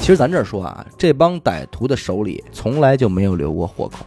[0.00, 3.98] 其实咱这儿说啊，这帮歹徒的手里从来就没有留过活口。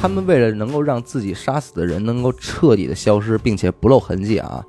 [0.00, 4.62] 他们为了能够让自己杀死的人能够彻底的消失，并且不露痕迹啊，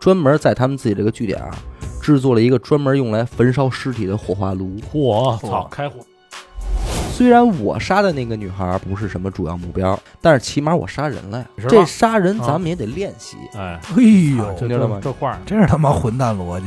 [0.00, 1.50] 专门在他们自己这个据点啊，
[2.02, 4.80] 制作了一个专门用来焚烧尸体的火化炉。
[4.92, 6.00] 嚯，操，开火！
[7.12, 11.46] 虽然我杀的那个女孩不是什么主要目标，但是起码我杀人了呀。
[11.68, 13.36] 这杀人咱们也得练习。
[13.54, 14.02] 哎，哎
[14.36, 16.66] 呦，这听着了吗这话真是他妈混蛋逻辑。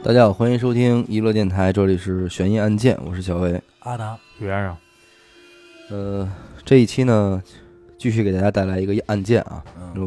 [0.00, 3.60] 大家好，欢迎收听娱乐电台，这里是悬疑案件，我是小薇。
[3.80, 4.76] 阿达，圆上，
[5.90, 6.32] 呃，
[6.64, 7.42] 这一期呢，
[7.98, 9.62] 继续给大家带来一个案件啊，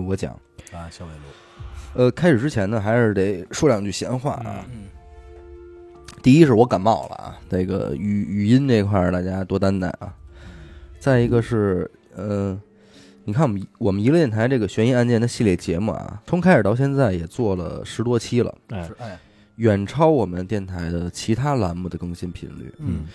[0.07, 0.31] 我讲。
[0.71, 4.65] 啊，小伟路，呃，开始之前呢，还是得说两句闲话啊。
[4.73, 4.85] 嗯。
[6.23, 10.15] 第一是我感冒了啊，这个语语音这块儿大家多担待啊。
[10.99, 12.59] 再一个是，呃，
[13.25, 18.83] 你看我们我们娱乐电台这个悬疑案件的系列节目啊，从开始到现在也做了十多期了，哎。
[18.83, 19.19] 是，哎，
[19.61, 22.73] 远超我们电台的其他栏目的更新频率。
[22.79, 23.05] 嗯，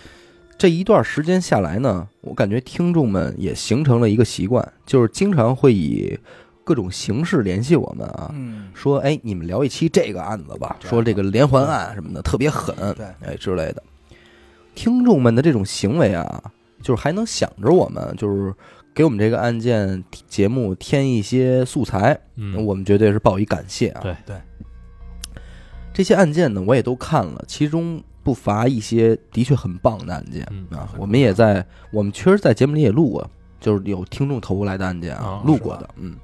[0.57, 6.17] 这一段时间下来呢，我感觉听众们也形成了一个习惯，就是经常会以
[6.63, 13.83] 各种形式联系我们啊，嗯，说哎，你们聊一期这个案子吧，说这个连环案什么的特别狠，对，哎之类的。
[14.73, 16.41] 听众们的这种行为啊，
[16.81, 18.53] 就是还能想着我们，就是
[18.93, 24.01] 给我们这个案件节目添一些素材，嗯，我们绝对是报以感谢啊。
[24.01, 24.35] 对对，
[25.97, 30.87] 这些案件呢，我也都看了，其中不乏一些的确很棒的案件嗯啊。
[30.95, 33.27] 我们也在，我们确实在节目里也录过，
[33.59, 36.15] 就是有听众投过来的案件啊啊，录过的，嗯。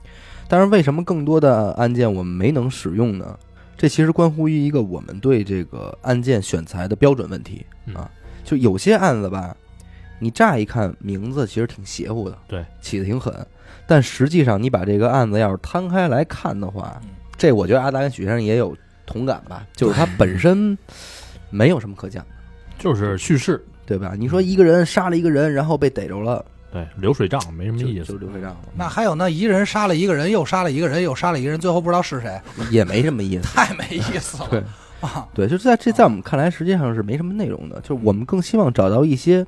[0.48, 3.36] 但是为什么更多的案件我们没能使用呢？
[3.76, 8.08] 这其实关乎于一个我们对这个案件选材的标准问题嗯啊。
[8.44, 9.58] 就有些案子吧，
[10.20, 13.34] 你乍一看名字其实挺邪乎的，对，起的挺狠，
[13.88, 18.78] 但实际上你把这个案子要是摊开来看的话，嗯这我觉得阿达跟许先生也有
[19.14, 20.78] 同感吧，就是它本身
[21.52, 22.32] 没有什么可讲的，
[22.80, 24.14] 就是叙事，对吧？
[24.18, 32.42] 你说一个人杀了一个人，然后被逮着了，对，流水账没什么就意思，就流水账了，那还有那一人杀了一个人，又杀了一个人，又杀了一个人，最后不知道是谁，
[32.72, 33.44] 也没什么意思。
[33.56, 34.48] 太没意思了。
[34.52, 34.64] 对
[35.02, 37.80] 啊，对，就是在这在我们看来，实际上是没什么内容的。
[37.82, 39.46] 就是我们更希望找到一些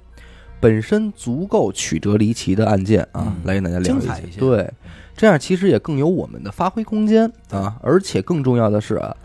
[0.60, 4.70] 本身足够曲折离奇的案件啊，嗯来跟大家聊精彩一些对，
[5.16, 7.78] 这样其实也更有我们的发挥空间啊。
[7.82, 9.16] 而且更重要的是啊，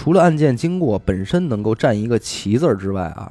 [0.00, 3.30] 除了案件经过本身能够占一个“奇”字儿之外啊，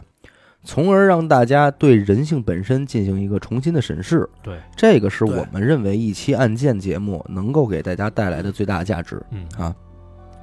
[0.64, 4.30] 从而让大家对人性本身进行一个重新的审视。
[4.44, 9.20] 对，这个是我们认为一期案件节目能够给大家带来的最大价值。
[9.32, 9.48] 嗯。
[9.58, 9.76] 啊。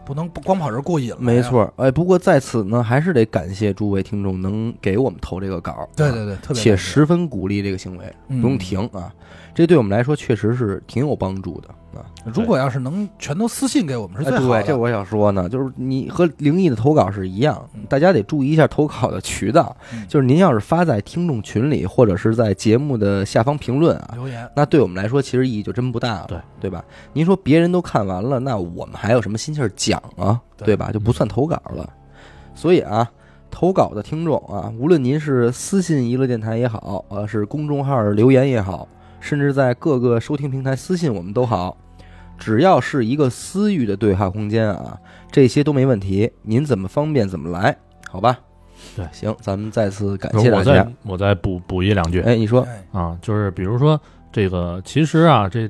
[0.04, 1.16] 不能不光跑这儿过瘾了。
[1.20, 8.40] 没，错，哎，不过在此呢，还是得感谢诸位听众能给我们投这个稿对对对，特别且十分鼓励这个行为，嗯。
[8.40, 9.12] 不用停啊，
[9.56, 11.68] 这对我们来说确实是挺有帮助的
[11.98, 12.04] 啊。
[12.26, 14.60] 如果要是能全都私信给我们是哎，最好的。
[14.60, 26.84] 对，这我想说呢，就是你和灵异的投稿是一样嗯，大家得注意一下投稿的渠道，嗯就是您要是发在听众群里，或者是在节目的下方评论啊，留言，那对我们来说其实意义就真不大了，对对吧？
[27.14, 30.90] 您说别人都看完了，那我们还有什么心气儿讲啊，对对吧？
[30.92, 31.88] 就不算投稿了。
[32.54, 33.10] 所以啊，
[33.50, 38.86] 投稿的听众啊，无论您是私信娱乐电台也好，呃，是公众号留言也好，
[39.26, 41.76] 甚至在各个收听平台私信我们都好，
[42.38, 44.96] 只要是一个私域的对话空间啊，
[45.32, 46.30] 这些都没问题。
[46.42, 47.76] 您怎么方便怎么来，
[48.08, 48.38] 好吧？
[48.94, 50.92] 对行，咱们再次感谢大我再家。
[51.02, 54.00] 我再补补一两句哎，你说，哎啊，就是比如说
[54.30, 55.68] 这个，其实啊，这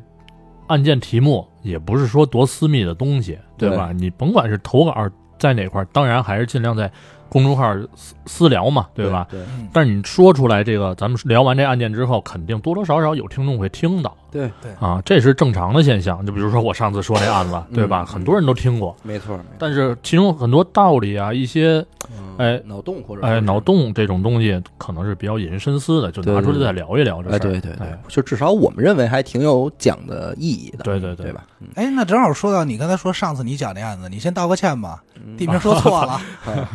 [0.67, 3.91] 案件题目也不是说多私密的东西，对吧？
[3.91, 6.93] 你甭管是投稿在哪块儿，当然还是尽量在
[7.29, 9.27] 公众号私私聊嘛，对吧？
[9.31, 9.41] 对。
[9.59, 9.69] 嗯。
[9.73, 14.17] 但是你说出来这个，咱们聊完这案件之后，肯定多多少少有听众会听到。
[14.31, 14.51] 对。
[14.63, 16.25] 对，啊，这是正常的现象。
[16.27, 18.03] 就比如说我上次说那案子，对吧？
[18.03, 18.07] 嗯。
[18.07, 19.49] 很多人都听过，没错，没错。
[19.59, 27.51] 但是其中很多道理啊，一些嗯哎脑洞或者哎脑洞这种东西，可能是比较引人深思的，就拿出来再聊一聊这哎，事儿。
[27.51, 27.87] 对对对。
[27.87, 31.33] 哎，就至少我们认为还挺有讲的意义的，对对对对。
[31.33, 31.45] 吧？
[31.61, 31.69] 嗯。
[31.75, 35.37] 哎，那正好说到你刚才说上次你讲那案子，你先道个歉吧，嗯。
[35.37, 36.21] 地名说错了。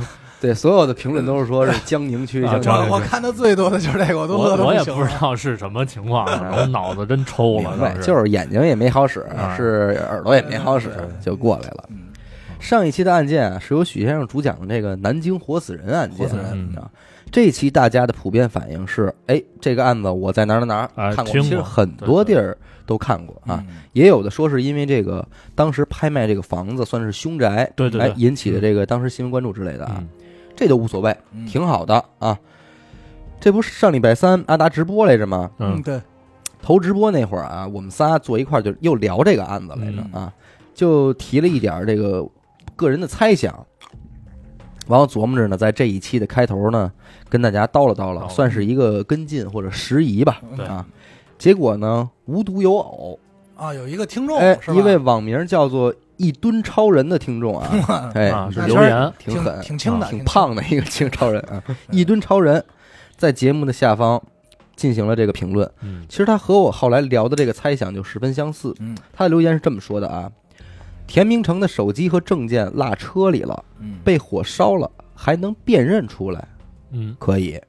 [0.42, 2.92] 啊对，所有的评论都是说是江宁区，啊江宁区。
[2.92, 5.10] 我我看的最多的就是这个，我都我我也不知。
[5.22, 9.56] 道是什么情况，我脑子真抽了，就是眼睛也没好使，啊。
[9.56, 10.90] 是耳朵也没好使，
[11.24, 11.86] 就过来了。
[11.90, 12.08] 嗯，
[12.60, 16.76] 上一期的案件啊，是由许先生主讲的这个南京活死人案件活死人嗯。
[16.76, 16.90] 啊。
[17.32, 23.64] 这一期大家的普遍反应是，哎，这个案子我在哪儿哪儿哪儿哎看过，其实很多地儿都看过啊。
[23.70, 28.10] 嗯，也有的说是因为这个当时拍卖这个房子算是凶宅，对对对。
[28.10, 30.08] 哎引起的这个当时新闻关注之类的啊，嗯
[30.62, 31.44] 这都无所谓，嗯。
[31.48, 32.38] 挺好的啊。
[33.40, 35.50] 这不是上礼拜三阿达直播来着吗？
[35.58, 36.00] 嗯，嗯对，
[36.62, 40.22] 头直播那会儿啊，我们仨坐一块儿就又聊这个案子来着嗯。
[40.22, 40.34] 啊。
[40.76, 42.24] 就提了一点这个
[42.76, 43.66] 个人的猜想，
[44.86, 46.92] 完了琢磨着呢，在这一期的开头呢，
[47.28, 50.40] 跟大家叨唠叨唠，算是一个跟进或者拾遗吧。
[50.60, 50.86] 啊，
[51.40, 53.20] 结果呢，无独有偶，
[53.56, 55.92] 啊，有一个听众哎，一位网名叫做
[56.22, 57.70] “一吨超人”的听众啊，
[58.14, 58.30] 哎
[58.68, 62.64] 留言，挺挺狠，挺轻的，挺胖的一个轻超人啊，一吨超人，
[63.18, 64.22] 在节目的下方
[64.76, 65.70] 进行了这个评论。
[65.82, 68.76] 嗯其实他和我后来聊的这个猜想就十分相似。
[68.80, 70.32] 嗯他的留言是这么说的啊：
[71.08, 76.48] 田明成的手机和证件落车里了，嗯，被火烧了，还能辨认出来，
[76.92, 77.60] 嗯，可以。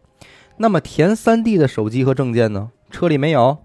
[0.59, 2.71] 那么田三弟的手机和证件呢？
[2.91, 3.57] 车里没有，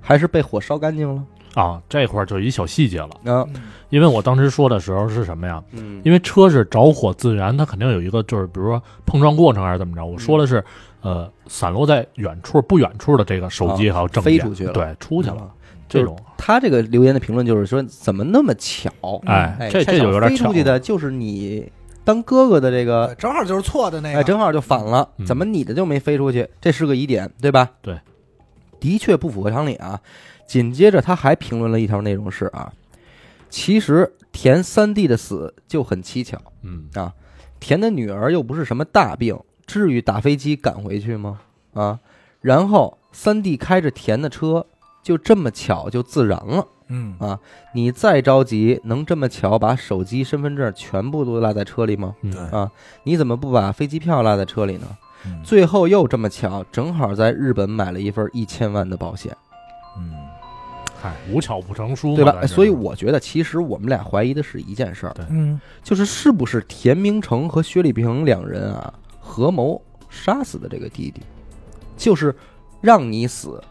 [0.00, 1.24] 还是被火烧干净了？
[1.54, 3.54] 啊，这块儿就一小细节了，啊，嗯
[3.90, 5.62] 因为我当时说的时候是什么呀？
[5.72, 10.04] 嗯，因为车是着火自燃，它肯定有一个就是比如说碰撞过程还是怎么着。
[10.04, 10.64] 我说的是，
[11.02, 15.36] 呃，散落在远处不远处的这个手机还有证件飞出去了对，出去了。
[15.40, 15.50] 嗯
[15.86, 18.90] 这种，他这个留言的评论就是说，怎么那么巧？
[19.26, 21.70] 哎，哎，这这就有点巧飞出去的就是你
[22.02, 26.48] 当哥哥的这个正好就是错的那个，哎，正好就反了，嗯怎么你的就没飞出去？
[26.60, 27.70] 这是个疑点，对吧？
[27.80, 28.00] 对，
[28.80, 30.00] 的确不符合常理啊。
[30.46, 32.72] 紧接着他还评论了一条内容是啊，
[33.50, 37.12] 其实田三弟的死就很蹊跷，嗯啊，
[37.60, 41.40] 田的女儿又不是什么大病，至于打飞机赶回去吗？
[41.72, 41.98] 啊，
[42.40, 44.66] 然后三弟开着田的车，
[45.02, 46.66] 就这么巧就自燃了。
[46.88, 47.40] 嗯啊
[47.72, 52.14] 你再着急，能这么巧把手机、身份证全部都落在车里吗？
[52.20, 52.70] 嗯对啊，
[53.04, 54.86] 你怎么不把飞机票落在车里呢？
[55.26, 59.43] 嗯最后又这么巧，正好在日本买了一份一千万的保险，嗯
[61.04, 62.38] 嗨，无巧不成书，对吧？
[62.40, 65.60] 哎所以我觉得，其实我们俩怀疑的是一件事儿，嗯。
[65.82, 69.78] 就是是不是田明成和薛立平两人啊合谋
[70.08, 71.20] 杀死的这个弟弟，
[71.94, 72.34] 就是
[72.80, 73.62] 让你死，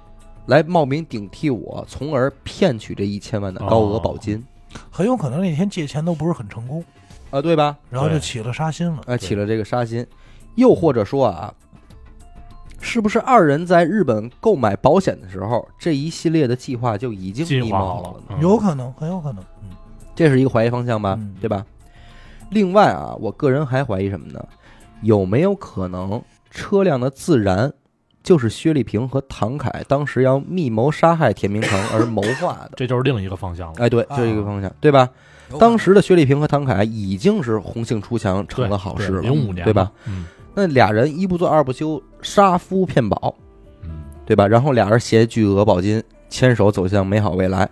[0.46, 4.46] 来冒名顶替我，从而骗取这一千万的高额保金
[4.92, 6.86] 很有可能那天借钱都不是很成功，
[7.32, 7.76] 啊，对吧？
[7.90, 8.20] 然后就对。
[8.20, 9.02] 起了杀心了。
[9.08, 10.06] 哎，起了这个杀心，
[10.54, 11.52] 又或者说啊，
[12.84, 19.42] 是不是二人在日本购买保险的时候，这一系列的计划就已经计密划好了谋好了呢？，嗯有可能，很有可能。
[19.64, 19.70] 嗯
[20.16, 21.66] 这是一个怀疑方向吧，嗯对吧？
[22.52, 24.46] 另外啊，我个人还怀疑什么呢？
[25.02, 26.22] 有没有可能
[26.52, 27.74] 车辆的自燃
[28.22, 32.74] 就是薛丽萍和唐凯当时要密谋杀害田明成而谋划的？
[32.76, 33.76] 这就是另一个方向了。
[33.80, 35.10] 哎，对，啊这是一个方向，对吧？
[35.50, 39.92] 有可能当时的薛丽萍和唐凯已经是红杏出墙，成了好事了，零五年对吧？？
[40.06, 43.36] 嗯那俩人一不做二不休，杀夫骗保，
[43.84, 43.90] 嗯，
[44.26, 44.48] 对吧？
[44.48, 47.68] 然后俩人携巨额保金，牵手走向美好未来，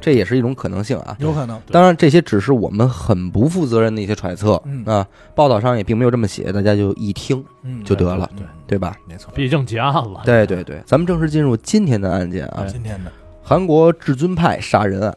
[0.00, 1.16] 这也是一种可能性啊。
[1.20, 1.60] 有可能。
[1.70, 8.96] 当然，这些只是我们很不负责任的一些揣测嗯啊，报道上也并没有这么写，大家就一听嗯，就得了，对，对吧？
[9.06, 9.32] 没错。
[9.34, 10.22] 毕竟结案了。
[10.24, 15.16] 对对对，咱们正式进入今天的案件啊哎，今天的韩国至尊派杀人案。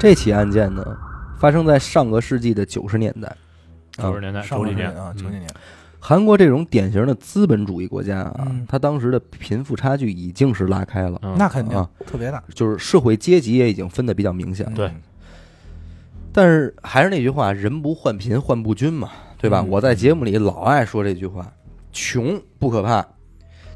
[0.00, 0.82] 这起案件呢，
[1.38, 3.36] 发生在上个世纪的九十年代。
[3.92, 4.90] 九十年代、上九几年。
[4.96, 5.46] 啊，九几嗯年。
[5.98, 11.36] 韩国这种典型的资本主义国家啊嗯，它当时的贫富差距已经是拉开了，嗯。
[11.38, 11.86] 那肯定啊。
[12.06, 14.72] 特别大，就是社会阶级也已经分得比较明显了。
[14.74, 14.86] 对。
[14.86, 15.02] 嗯
[16.32, 19.64] 但是还是那句话，人不患贫患不均嘛，对吧？
[19.66, 19.68] 嗯。
[19.68, 21.52] 我在节目里老爱说这句话，
[21.92, 23.04] 穷不可怕，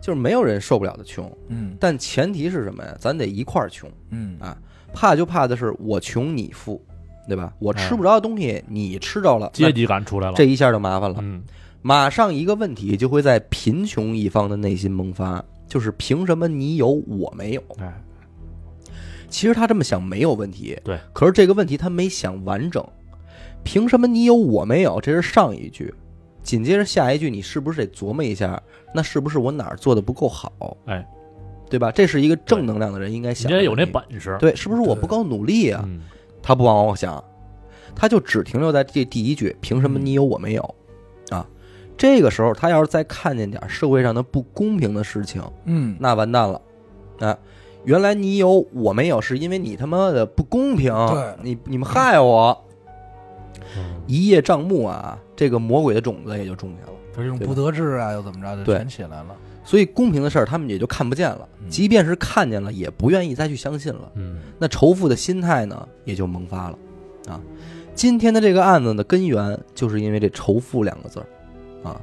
[0.01, 1.77] 就是没有人受不了的穷，嗯。
[1.81, 2.97] 但前提是什么呀？
[3.01, 4.39] 咱得一块儿穷，嗯。
[4.39, 4.57] 啊
[4.95, 6.81] 怕就怕的是我穷你富，
[7.29, 7.53] 对吧？
[7.59, 10.35] 我吃哎不着的东西你吃着了，阶级感出来了。
[10.35, 11.19] 这一下就麻烦了。
[11.21, 11.43] 嗯，
[11.83, 17.63] 马上一个问题就会在贫穷一方的内心萌发，就是凭什么你有我没有？
[17.79, 17.93] 哎，
[19.29, 20.99] 其实他这么想没有问题，对。
[21.13, 22.87] 可是这个问题他没想完整，
[23.65, 25.01] 凭什么你有我没有？
[25.01, 25.93] 这是上一句，
[26.43, 28.63] 紧接着下一句，你是不是得琢磨一下？
[28.95, 30.77] 那是不是我哪儿做的不够好？
[30.87, 31.05] 哎，
[31.71, 31.91] 对吧？
[31.93, 33.67] 这是一个正能量的人应该想的问题。
[33.67, 34.37] 这有那本事。
[34.41, 35.83] 对，是不是我不够努力啊？
[35.87, 36.03] 嗯，
[36.43, 37.23] 他不往我想，
[37.95, 40.75] 他就只停留在这第一句：凭什么你有我没有？
[41.31, 41.47] 啊，
[41.97, 46.61] 这个时候他要是再看见点社会上的不公平的事情，嗯那完蛋了，
[47.21, 47.37] 啊，
[47.85, 52.59] 原来你有我没有，是因为你他妈的不公平，对你你们害我。
[53.77, 56.99] 嗯一叶障目啊，这个魔鬼的种子也就种下了。
[57.17, 59.29] 这种不得志啊，又怎么着，就对全起来了。
[59.65, 61.69] 所以公平的事儿他们也就看不见了，嗯。
[61.69, 64.13] 即便是看见了，也不愿意再去相信了。
[64.15, 64.41] 嗯。
[64.59, 66.79] 那仇富的心态呢，也就萌发了。
[67.29, 67.41] 啊。
[67.95, 71.27] 今天的这个案子的根源，就是因为这“仇富”两个字儿。
[71.89, 72.01] 啊，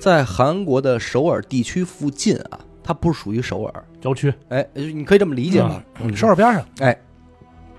[0.00, 5.84] 在韩国的首尔地区附近啊，它不是属于首尔，郊区，哎，你可以这么理解吧？
[6.00, 6.98] 嗯首尔边上，哎，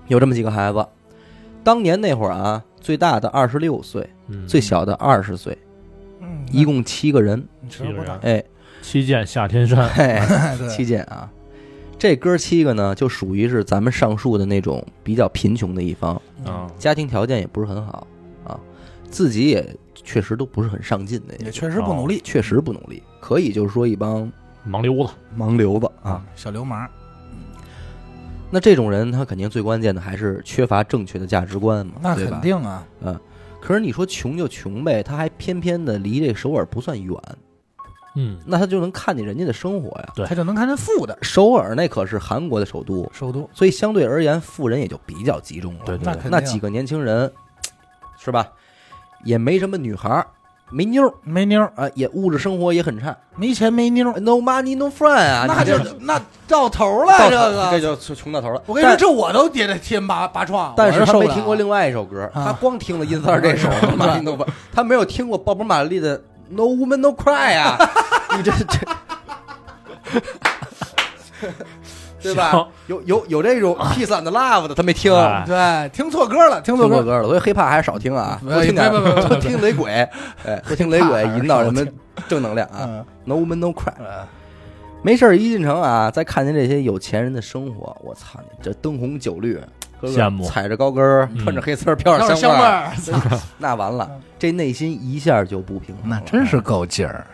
[0.06, 0.86] 有这么几个孩子，
[1.64, 4.46] 当年那会儿啊，最大的二十六岁，嗯。
[4.46, 5.58] 最小的二十岁，
[6.20, 7.42] 嗯，一共七个人。
[7.68, 8.44] 其实不大，哎，
[8.84, 10.20] 七剑下天山，嘿，
[10.68, 11.28] 七剑啊，
[11.98, 18.06] 这哥七个呢，就属于是咱们上述的那种比较贫穷的一方，啊，家庭条件也不是很好
[18.46, 18.60] 啊，
[19.10, 22.20] 自己也确实都不是很上进的，也确实不努力。
[22.22, 24.30] 确实不努力，可以就是说一帮
[24.68, 26.86] 盲流子，盲流子啊。，小流氓，
[28.50, 32.14] 那这种人，他肯定最关键的还是缺乏正确的价值观嘛，那？
[32.14, 33.18] 肯定啊，嗯。
[33.62, 37.16] 可是你说穷就穷呗，他还偏偏的离这首尔不算远，
[38.16, 40.08] 嗯，那他就能看见人家的生活呀。
[40.14, 45.80] 对他就能看见富的首尔那可是韩国的首都，首都，所以相对而言，富人也就比较集中了。
[45.84, 47.32] 对对对那那几个年轻人，
[48.18, 48.46] 是吧？
[49.24, 50.26] 也没什么女孩儿，
[50.70, 57.70] 没妞儿没妞儿，啊，也物质生活也很差没钱没妞儿，，no money no friend 啊，那就那到头了，这个。
[57.70, 58.62] 这就穷到头了。
[58.66, 67.78] 我跟你说，这我都跌得天拔拔创，但是他没听过另外一首歌，啊他光听了阴三儿这首 No money no friend，他没有听过鲍勃马利的 No woman no cry 啊，
[68.36, 68.78] 你这这。
[72.22, 72.66] 对吧？
[72.86, 79.92] 有有有这种 peace and love 的，他没听，哎对，听错歌了，听错歌，了，所以 hiphop 还是少听啊，多听点，别别别别 多听雷鬼，
[80.46, 81.86] 哎，多听雷鬼，引导人们
[82.26, 82.78] 正能量啊。
[82.88, 84.26] 嗯，No woman no cry，呃
[85.02, 89.60] 没事儿一进城啊，再看见这些有钱人的生活，我操你这灯红酒绿，
[90.08, 92.92] 哥哥羡慕踩着高跟儿，嗯穿着黑丝儿，飘着香味味儿，
[93.30, 96.20] 儿，那完了，这内心一下就不平衡了。
[96.20, 97.26] 那真是够劲儿。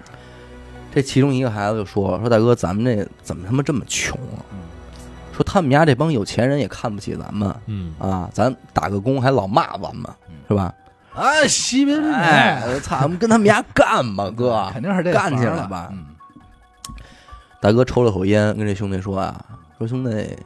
[0.92, 4.42] 这其中一个孩子就说：“说大哥，咱们这怎么他妈这么穷啊？
[4.52, 4.58] 嗯
[5.32, 10.04] 说他们家这帮有钱人也看不起咱们嗯，啊，咱打个工还老骂咱们，
[10.46, 10.74] 是吧？
[11.14, 14.68] 啊，西边边哎，操，我们跟他们家干吧，哥！
[14.72, 16.04] 肯定是这干起来吧嗯
[17.58, 19.42] 大哥抽了口烟，跟这兄弟说啊，
[19.78, 20.36] 说兄弟，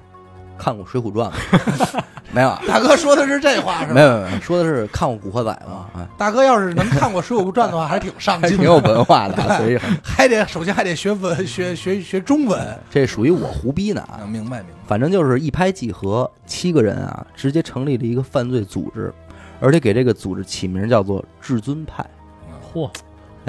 [0.59, 2.05] 看过《水浒传》吗？
[2.33, 3.95] 没有啊，大哥说的是这话是吧？
[3.95, 5.87] 没有，没有，说的是看过《古惑仔》吗？
[5.95, 12.61] 啊，大哥要是能看过《水浒传》的话，还是挺上进挺有文化的， 所以还得首先还得学文学学学中文。
[12.91, 14.27] 这属于我胡逼呢啊，啊。
[14.27, 14.75] 明白明白。
[14.87, 19.15] 反正就是一拍即合，七个人啊，直接成立了一个犯罪组织，
[19.61, 22.05] 而且给这个组织起名叫做至尊派。
[22.73, 22.91] 嚯，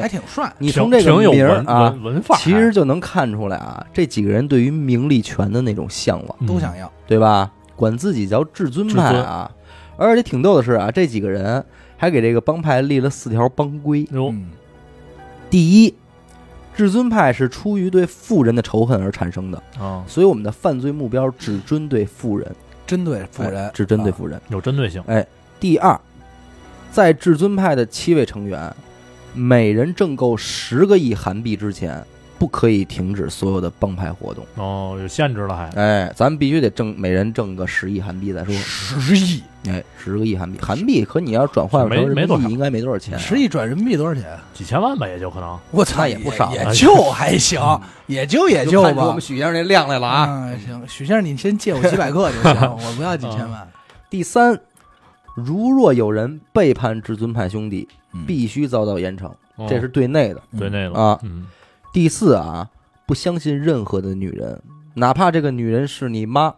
[0.01, 6.37] 还挺帅，你从这个名儿啊，文文法，其实就能看出来啊，这几个人对于名利权的那种向往。
[6.41, 6.91] 嗯都想要。
[7.07, 7.51] 对吧？
[7.75, 9.51] 管自己叫至尊派啊，
[9.97, 11.63] 而且挺逗的是啊，这几个人
[11.97, 14.07] 还给这个帮派立了四条帮规。
[14.11, 14.45] 嗯
[15.49, 15.95] 第一，
[16.75, 22.49] 至尊派是出于对富人的仇恨而产生的，啊，所以我们的犯罪目标只针对富人，
[22.87, 24.41] 针对富人哎，只针对啊富人。
[24.49, 25.25] 有针对性，哎
[25.59, 25.97] 第二，
[26.91, 28.73] 在至尊派的七位成员，
[29.35, 32.03] 每人挣够十个亿韩币之前，
[32.39, 34.45] 不可以停止所有的帮派活动。
[34.55, 38.53] 哦，有限制了还，哎，咱们必须得挣，每人挣个十亿韩币再说。
[38.55, 43.17] 十亿，哎，十个亿韩币，韩币可你要转换成人民币应该没多少钱啊。
[43.17, 44.25] 十亿转人民币多少钱？
[44.53, 47.61] 几千万吧，也就可能，我操，那也不少也就还行，
[48.07, 49.21] 也就也就吧就看出我们。
[49.21, 50.25] 许先生那量来了啊！
[50.29, 53.67] 嗯，行，许先生，你先借我几百个就行， 我不要几千万。
[54.09, 54.59] 第三，
[55.35, 60.41] 如若有人背叛至尊派兄弟，嗯必须遭到严惩，哦这是对内的。
[60.57, 61.45] 对内的啊嗯，
[61.93, 62.69] 第四啊，
[63.05, 64.61] 不相信任何的女人，
[64.95, 66.55] 哪怕这个女人是你妈。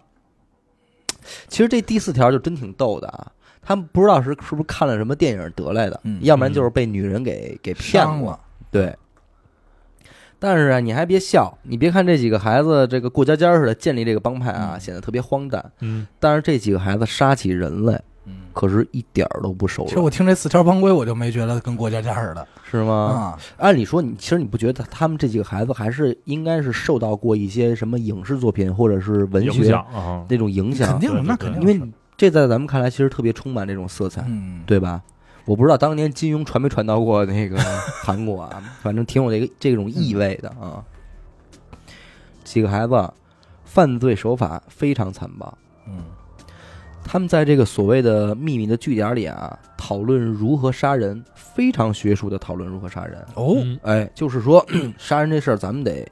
[1.47, 3.31] 其实这第四条就真挺逗的啊！
[3.61, 8.39] 他们不知道是是不是看了什么电影得来的，嗯要不然就是被女人给给骗了，
[8.71, 8.95] 对。
[10.39, 15.71] 但是啊，你还别笑，你别看这几个孩子这个过家家似的建立这个帮派啊，嗯显得特别荒诞。
[15.81, 18.01] 嗯，但是这几个孩子杀起人来，嗯。
[18.57, 22.93] 可是一点儿都不手软，其实我听这四条帮规，我就没觉得跟过家家似的是吗？
[22.93, 23.39] 啊。
[23.57, 29.79] 按理说，你其实你不觉得他们这几个孩子还是应该是受到过一些什么影视作品或者是文学
[30.27, 30.89] 那种影响？
[30.89, 35.03] 肯定那肯定，因为这在咱们看来其实特别充满这种色彩，嗯，对吧？
[35.45, 37.59] 我不知道当年金庸传没传到过那个
[38.03, 40.83] 韩国啊，反正挺有这个这种意味的啊。
[42.43, 43.13] 几个孩子
[43.63, 45.66] 犯罪手法非常残暴，嗯
[47.07, 53.17] 他们在这个所谓的秘密的据点里啊，讨论如何杀人，非常学术的讨论如何杀人。
[53.35, 53.79] 哦，嗯。
[53.83, 54.65] 哎，就是说
[54.97, 56.05] 杀人这事儿，咱们得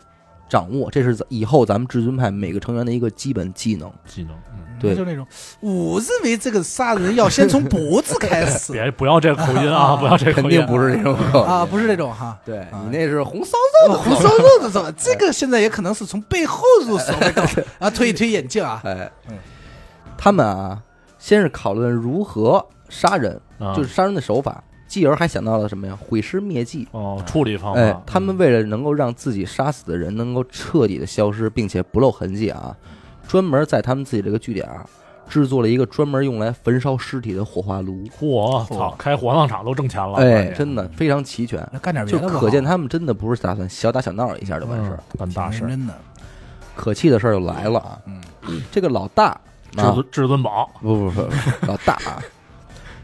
[0.48, 3.92] 掌握，这是以后咱们至尊派每个成员的一个基本技能。
[4.08, 4.96] 技能，嗯，对。
[4.96, 5.26] 就那种，
[5.60, 8.72] 我认为这个杀人要先从脖子开始。
[8.74, 11.46] 别不要这个口音啊，不要这个口音，肯定不是这种口音。
[11.46, 12.38] 啊，不是那种哈。
[12.46, 12.82] 对啊。
[12.86, 17.64] 你那是红烧肉的红烧肉的走，这个现在也可能是从背后入手那种。
[17.80, 19.12] 啊，推一推眼镜啊，哎。
[19.30, 19.36] 嗯，
[20.18, 20.82] 他们啊，
[21.18, 25.98] 先是讨论如何杀人，啊就是杀人的手法，继而还想到了什么呀？
[26.00, 26.88] 毁尸灭迹。
[26.92, 32.76] 哦，处理方法，哎，他们为了能够让自己杀死的人能够彻底的消失，并且不露痕迹啊，
[33.28, 34.86] 专门在他们自己这个据点啊，
[35.28, 38.04] 制作了一个专门用来焚烧尸体的火化炉。
[38.20, 42.40] 嚯，操，开火葬场都挣钱了，哎，真的非常齐全，那干点别就的吧。
[42.40, 45.00] 可见他们真的不是打算小打小闹一下就完事儿。
[45.12, 45.94] 嗯干大事儿，真的，
[46.76, 48.00] 可气的事儿就来了啊！
[48.06, 49.42] 嗯，这个老大啊，
[49.76, 51.94] 至尊至尊宝，不不不，不老大。
[52.06, 52.22] 啊，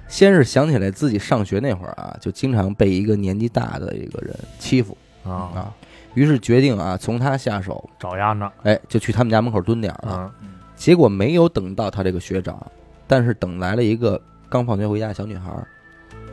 [0.07, 4.97] 先是想起来自己上学那会儿啊，就经常被一个年纪大的一个人欺负。
[5.23, 5.73] 啊，啊，
[6.13, 10.33] 于是决定啊从他下手，找丫呢，哎，就去他们家门口蹲点儿了。
[10.41, 12.59] 嗯，结果没有等到他这个学长，
[13.07, 15.67] 但是等来了一个刚放学回家的小女孩儿，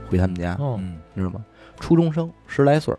[0.09, 0.97] 回他们家，哦，嗯。
[1.15, 1.45] 你知道吗？
[1.81, 2.99] 初中生，十来岁儿。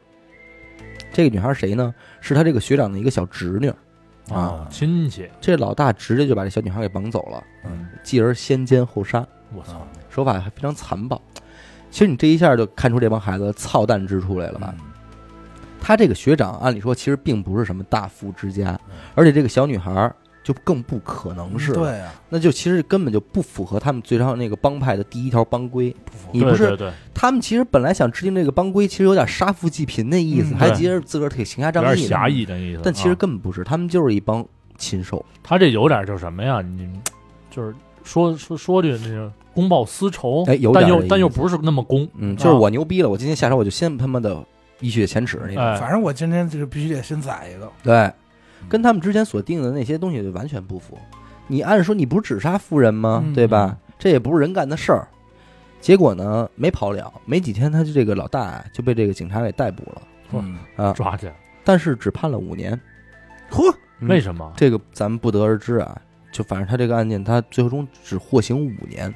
[1.13, 1.93] 这个女孩儿谁呢？
[2.21, 3.75] 是他这个学长的一个小侄女儿
[4.33, 11.21] 啊，亲戚，这老大直接就把这小女孩给绑走了，嗯，继而先奸后杀，我操，手法还非常残暴。
[11.91, 14.73] 其实你这一下就看出这帮孩子操蛋之处来了吧？
[14.77, 14.85] 嗯。
[15.81, 18.77] 他这个学长按理说其实并不是什么大富之家，
[19.15, 25.95] 而且这个小女孩儿就更不可能是，，对啊，那就其实根本就不符合他们最上那个帮派的第一条帮规。
[26.31, 34.45] 你不是对对，他们其实本来想制定这个帮规，其实有点杀富济贫的意思，嗯还对接着自个儿挺行侠有仗义的，点侠义的意思，但其实啊根本不是，他们就是一帮
[34.77, 35.23] 禽兽。
[35.43, 36.61] 他这有点就是什么呀？
[36.61, 36.87] 你
[37.49, 44.43] 就是说说说句那个公报私仇，哎有点但又意但又不是那么公，嗯，就是我牛逼了，我今天下手我就先他妈的
[44.79, 45.63] 一雪前耻那种。
[45.63, 47.69] 哎，反正我今天这个必须得先宰一个。
[47.83, 48.11] 对，
[48.67, 50.97] 跟他们之前所定的那些东西就完全不符。
[51.47, 53.21] 你按说你不是只杀富人吗？
[53.25, 53.77] 嗯对吧？
[53.97, 55.07] 这也不是人干的事儿。
[55.79, 60.01] 结果呢，没跑了，没几天他就这个老大啊就被这个警察给逮捕了
[60.33, 61.31] 嗯，啊，抓去，
[61.63, 62.79] 但是只判了五年。
[63.49, 64.51] 嚯，嗯为什么？
[64.55, 65.99] 这个咱们不得而知啊。
[66.31, 69.11] 就反正他这个案件，他最终只获刑五年，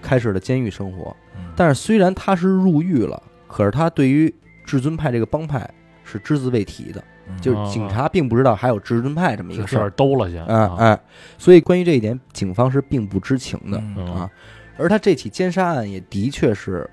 [0.00, 1.14] 开始了监狱生活。
[1.54, 5.68] 但是虽然他是入狱了，可是他对于至尊派这个帮派
[6.12, 7.02] 是只字未提的，
[7.40, 9.90] 就是警察并不知道还有至尊派这么一个事儿。
[9.90, 11.00] 兜了先哎啊，哎，
[11.38, 14.30] 所以关于这一点，警方是并不知情的嗯嗯啊。
[14.76, 16.88] 而他这起奸杀案也的确是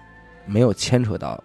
[0.45, 1.41] 没有牵扯到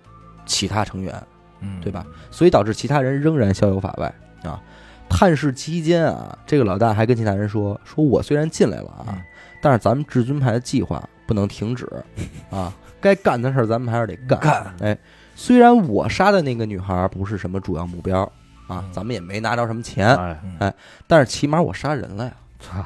[0.47, 1.15] 其他成员，
[1.61, 2.07] 嗯对吧？
[2.31, 4.61] 所以导致其他人仍然逍遥法外啊。
[5.09, 9.23] 探视期间啊，这个老大还跟其他人说：“说我虽然进来了啊，嗯
[9.61, 11.89] 但是咱们至尊派的计划不能停止
[12.51, 14.39] 啊，该干的事儿咱们还是得干。
[14.41, 14.99] 干哎，
[15.35, 18.23] 虽然我杀的那个女孩不是什么主要目标
[18.67, 20.09] 啊嗯，咱们也没拿着什么钱，
[20.59, 20.73] 哎，
[21.07, 22.33] 但是起码我杀人了呀。
[22.61, 22.85] 操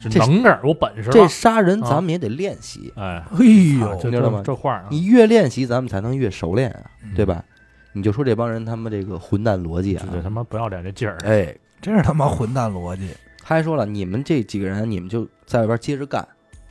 [0.00, 1.12] 这能个儿有本事了。
[1.12, 3.44] 这杀人咱们也得练习，哎，哎
[3.78, 4.38] 呦，这知道吗？
[4.38, 7.14] 这这话啊，你越练习，咱们才能越熟练啊，嗯。
[7.14, 7.44] 对吧？
[7.92, 10.04] 你就说这帮人他们这个混蛋逻辑啊。
[10.10, 13.10] 这，这他妈不要脸这劲儿，哎，真是他妈混蛋逻辑。
[13.44, 16.26] 他还说了，你们这几个人，你们就在外边接着干，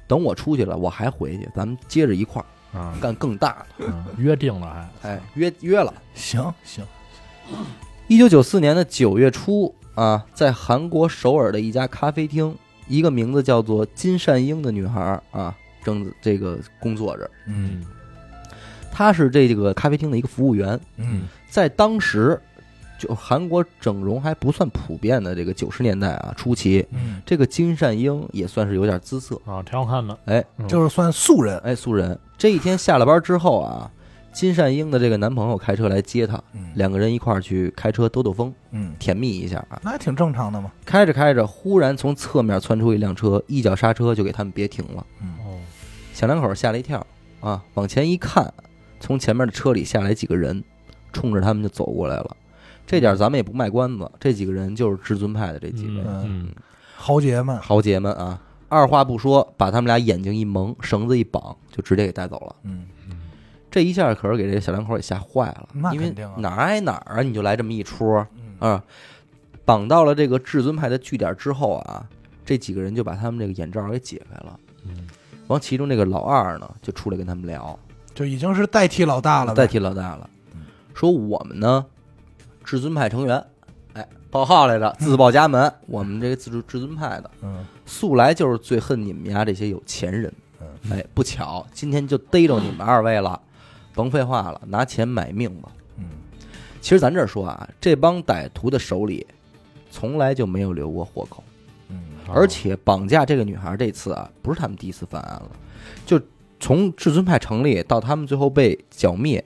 [0.08, 3.86] 等我出去了，我还回去，咱们接着一块儿啊，干更大的。
[3.88, 5.94] 嗯约定了还，哎，约约了。
[6.14, 6.86] 行行，
[8.08, 12.56] 一九九四年的九月初啊，在韩国首尔的一家咖啡厅，
[12.88, 17.30] 一个名字叫做金善英的女孩啊，正这个工作着。
[17.48, 17.84] 嗯
[18.92, 22.40] 她是这个咖啡厅的一个服务员，嗯在当时，
[23.02, 29.36] 就韩国整容还不算普遍的这个九十年代啊初期，嗯，这个金善英也算是有点姿色。
[29.44, 31.58] 啊，挺好看的，哎嗯就是算素人。
[31.60, 33.90] 哎，素人这一天下了班之后啊，
[34.32, 39.82] 金善英的这个男朋友开车来接她，嗯两个人一块儿去开车兜兜风，嗯，甜蜜一下啊。
[39.84, 40.72] 那还挺正常的嘛。
[40.86, 45.04] 开着开着，忽然从侧面窜出一辆车，一脚刹车就给他们别停了。
[45.22, 45.58] 嗯哦，
[46.14, 47.06] 小两口吓了一跳
[47.40, 48.54] 啊，往前一看，
[49.00, 50.64] 从前面的车里下来几个人，
[51.12, 52.38] 冲着他们就走过来了。
[52.92, 56.50] 这点咱们也不卖关子，这几个人就是至尊派的这几个人嗯，
[56.94, 58.38] 豪杰们，豪杰们啊。
[58.68, 62.56] 二话不说，把他们俩眼睛一蒙，绳子一绑，就直接给带走了。
[62.64, 62.86] 嗯
[63.70, 68.06] 这一下可是给这小两口给吓坏了，因为哪儿挨哪儿啊，你就来这么一出
[68.60, 68.84] 嗯啊！
[69.64, 72.06] 绑到了这个至尊派的据点之后啊，
[72.46, 74.60] 这几个人就把他们这个眼罩给解开了。
[74.84, 75.08] 嗯
[75.48, 77.80] 完，其中这个老二呢，就出来跟他们聊，
[78.14, 79.54] 就已经是代替老大了。
[79.54, 80.30] 代替老大了，
[80.94, 81.86] 说我们呢，
[82.64, 83.44] 至尊派成员，
[83.94, 90.32] 哎，报号来着，自报家门，我们这个自至至尊派的，嗯素来就是最恨你们家这些有钱人。
[90.62, 93.40] 嗯哎，不巧，今天就逮着你们二位了，
[93.94, 95.70] 甭废话了，拿钱买命吧。
[95.98, 96.06] 嗯
[96.80, 99.26] 其实咱这儿说啊，这帮歹徒的手里
[99.92, 101.44] 从来就没有留过活口，
[101.90, 105.52] 嗯而且绑架这个女孩这次啊，不是他们第一次犯案了，
[106.06, 106.20] 就
[106.60, 109.44] 从至尊派成立到他们最后被剿灭，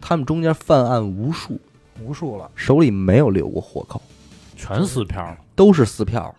[0.00, 1.60] 他们中间犯案无数，
[2.02, 4.00] 无数了，手里没有留过活口，
[4.56, 6.34] 全撕票了，都是撕票了，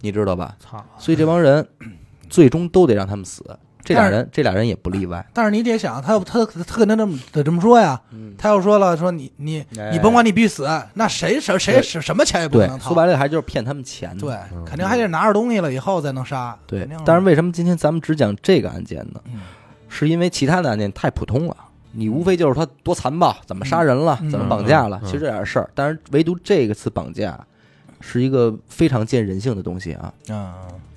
[0.00, 0.56] 你知道吧？
[0.60, 0.84] 操！
[0.98, 1.66] 所以这帮人
[2.28, 3.44] 最终都得让他们死，
[3.82, 5.26] 这俩人这俩人也不例外。
[5.32, 9.90] 但是你得想，他要他他跟他这么得这么说呀，嗯，他要说了说你你哎。
[9.92, 12.90] 你甭管你必死，那谁谁谁什什么钱也不对能，掏。
[12.90, 14.16] 说，白了还就是骗他们钱。
[14.16, 14.20] 的。
[14.20, 17.24] 对嗯，肯定还得拿着东西了以后才能杀，对，但是。
[17.24, 19.20] 为什么今天咱们只讲这个案件呢？
[19.26, 19.40] 嗯。
[19.92, 21.56] 是因为其他的案件太普通了，
[21.92, 25.70] 你无非就是他多残暴，怎么杀人了，嗯怎么绑架了，其实这点事儿。
[25.74, 27.38] 但是唯独这个次绑架，
[28.00, 30.12] 是一个非常见人性的东西啊。
[30.28, 30.52] 嗯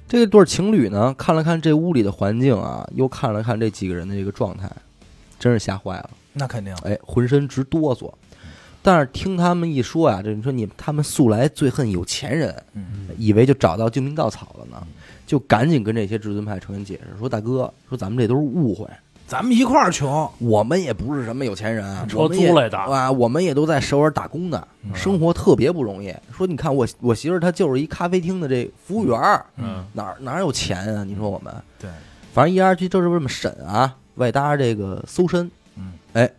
[0.08, 4.70] 这对情侣呢，看了看这屋里的环境啊，又看了看这几个人的这个状态，
[5.40, 8.14] 真是吓坏了，那肯定，哎，浑身直哆嗦。
[8.84, 14.86] 但是听他们一说呀、这你说你他们素来最恨有钱人，嗯以为就找到救命稻草了呢，
[15.26, 18.86] 就赶紧跟这些至尊派成员解释说：“大哥，说咱们这都是误会，
[19.34, 22.78] 咱们一块儿穷，我们也不是什么有钱人，车我租来的。
[22.78, 24.96] 啊，我们也都在首尔打工的，嗯。
[24.96, 26.14] 生活特别不容易。
[26.32, 29.84] 说你看我我媳妇儿她就是一咖啡厅的这服务员儿，嗯。
[29.94, 31.04] 哪哪有钱啊？
[31.04, 31.90] 你说我们，对，
[32.32, 36.30] 反正一而去就是这么审啊，外搭这个搜身，嗯，哎，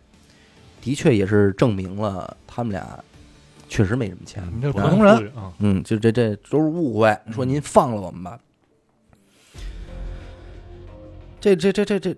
[0.81, 2.97] 的确也是证明了他们俩
[3.67, 4.41] 确实没什么钱。
[4.55, 7.33] 你这普普通人，啊，嗯，就这这都是误会，嗯。
[7.33, 8.39] 说您放了我们吧。
[11.41, 12.15] 这这这这这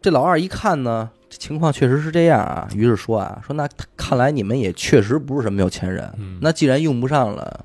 [0.00, 6.38] 这老二一看呢，这情况确实是这样啊，于是说啊，说那看来你们也确实不是什么有钱人，嗯。
[6.40, 7.64] 那既然用不上了，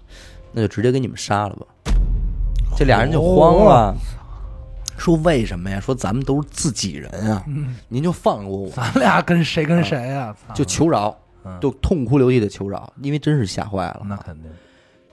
[0.52, 1.66] 那就直接给你们杀了吧。
[2.76, 3.96] 这俩人就慌了，
[4.98, 5.80] 说为什么呀？
[5.80, 10.34] 说咱们都是自己人啊，嗯，您就放过我，咱俩跟谁跟谁呀？
[10.48, 10.54] 操。
[10.56, 11.60] 就求饶，嗯。
[11.60, 14.02] 就痛哭流涕的求饶，因为真是吓坏了。
[14.06, 14.50] 那肯定，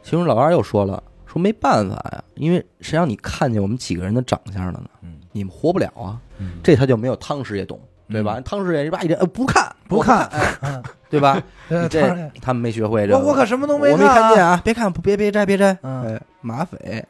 [0.03, 4.89] 其中老二又说了，说没办法呀，因为谁让你看见我们几个人的长相了呢？
[5.03, 6.21] 嗯，你们活不了啊！
[6.39, 8.41] 嗯这他就没有汤师爷懂，对吧？
[8.41, 11.41] 汤师爷一叭一人，呃，不看不看，哎，嗯， 对吧？
[11.69, 14.61] 呃你当然这他们没学会这个，我我可什么都没我没看啊见啊！
[14.65, 15.77] 别看，别别摘，别摘。
[15.83, 17.05] 嗯哎，马匪。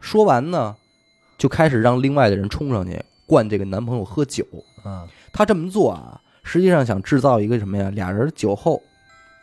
[0.00, 0.74] 说完呢，
[1.38, 4.44] 就开始让另外的人冲上去灌这个男朋友喝酒。
[4.84, 7.90] 嗯他这么做啊，实际上想制造一个什么呀？
[7.90, 8.80] 俩人酒后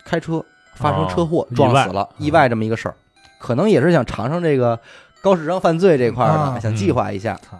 [0.05, 0.43] 开车
[0.75, 2.95] 发生车祸、哦撞死了，嗯意外这么一个事儿，
[3.39, 4.79] 可能也是想尝尝这个
[5.23, 6.59] 高智商犯罪这块儿的，啊。
[6.59, 7.33] 想计划一下。
[7.35, 7.57] 操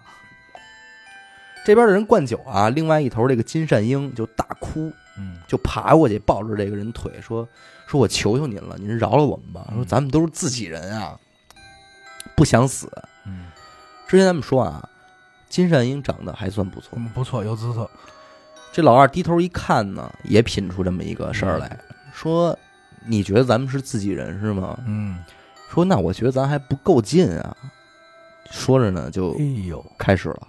[1.66, 5.38] 这边的人灌酒啊，另外一头这个金善英就大哭，嗯。
[5.48, 7.48] 就爬过去抱着这个人腿说
[7.88, 9.66] ：“说我求求您了，您饶了我们吧！
[9.72, 9.78] 嗯。
[9.78, 11.18] 说咱们都是自己人啊，
[12.36, 12.92] 不想死。
[13.26, 13.46] 嗯，”
[14.08, 14.90] 之前咱们说啊，
[15.48, 17.90] 金善英长得还算不错，嗯不错，有姿色，
[18.74, 21.96] 这老二低头一看呢，也品出这么一个事儿来，嗯。
[22.14, 22.60] 说
[23.08, 24.78] ：“你觉得咱们是自己人是吗？
[24.86, 25.24] 嗯，？”
[25.74, 27.58] 说：“那我觉得咱还不够近啊。”
[28.52, 30.48] 说着呢，就哎呦，开始了。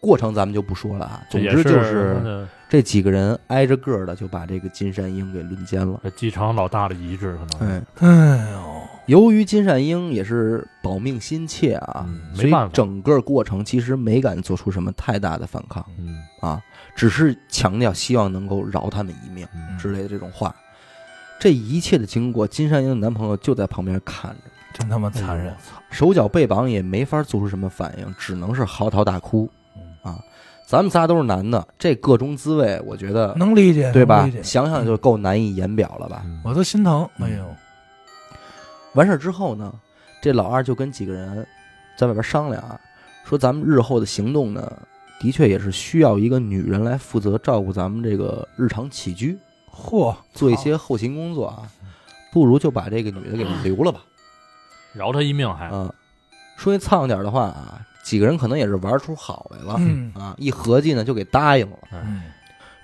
[0.00, 5.98] 过程咱们就不说了啊，总之就是呃这几个人挨着个儿的就把这个金善英给轮奸了。
[6.02, 16.62] 这继承老大的遗志，可能哎，哎呦，由于金善英也是保命心切啊，嗯所以没办法整个过程其实没敢做出什么太大的反抗嗯啊，
[16.94, 20.54] 只是强调希望能够饶他们一命嗯之类的这种话。
[21.44, 25.54] 这一切的经过，金山英的男朋友就在旁边看着，真他妈残忍。
[25.62, 29.46] 操手脚被绑也没法做出什么反应，只能是嚎啕大哭。
[29.76, 30.10] 嗯。
[30.10, 30.18] 啊。
[30.64, 34.26] 咱们仨都是男的，这个中滋味，我觉得能理解，对吧？
[34.42, 36.22] 想想就够难以言表了吧？
[36.24, 36.40] 嗯。
[36.42, 37.26] 我都心疼，嗯。
[37.26, 37.44] 哎呦，
[38.94, 39.70] 完事儿之后呢，
[40.22, 41.46] 这老二就跟几个人
[41.94, 42.80] 在外边商量啊，
[43.26, 44.72] 说咱们日后的行动呢，
[45.20, 49.38] 的确也是需要一个女人来负责照顾咱们这个日常起居，
[49.74, 51.68] 嚯，做一些后勤工作啊，
[52.32, 54.00] 不如就把这个女的给留了吧。
[54.92, 55.92] 饶她一命还啊，
[56.56, 61.78] 说句苍点的话啊，几个人可能也是玩出好来了嗯啊，一合计呢就给答应了。
[61.92, 62.22] 嗯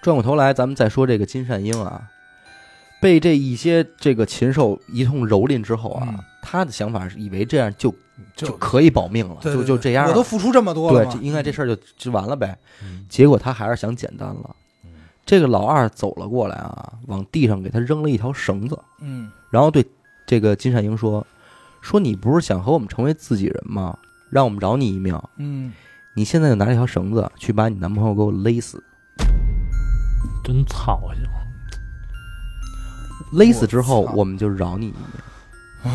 [0.03, 2.09] 转过头来，咱们再说这个金善英啊，
[3.03, 7.95] 被这一些这个禽兽一通蹂躏之后啊，嗯他的想法是以为这样就
[8.35, 10.11] 就就可以保命了，就对对对就这样了。
[10.11, 12.59] 我都付出这么多了对，应该这事儿就就完了呗。
[12.83, 14.57] 嗯结果他还是想简单了。
[15.31, 19.85] 嗯这个老二走了过来啊，往地上给他扔了一条绳子，嗯然后对
[20.27, 21.25] 这个金善英说
[21.81, 23.97] ：“说你不是想和我们成为自己人吗？
[24.29, 25.17] 让我们饶你一命。
[25.37, 25.73] 嗯，
[26.15, 28.83] 你现在就拿这条绳子去把你男朋友给我勒死。
[30.43, 31.25] 真操心，
[33.33, 35.93] 勒死之后我，操我们就饶你一命。”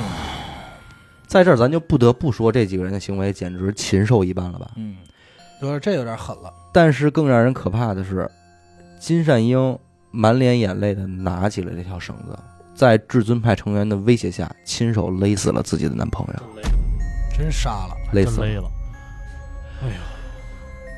[1.27, 4.71] 在这儿，咱就不得不说这几个人的行为简直禽兽一般了吧？
[4.77, 4.95] 嗯，
[5.61, 8.29] 有点这有点狠了，但是更让人可怕的是，
[9.05, 9.77] 金善英
[10.09, 12.35] 满脸眼泪的拿起了这条绳子，
[12.73, 16.33] 在至尊派成员的威胁下，亲手勒死了自己的男朋友，
[17.37, 18.47] 真杀了，勒死了。
[19.83, 19.97] 哎呀，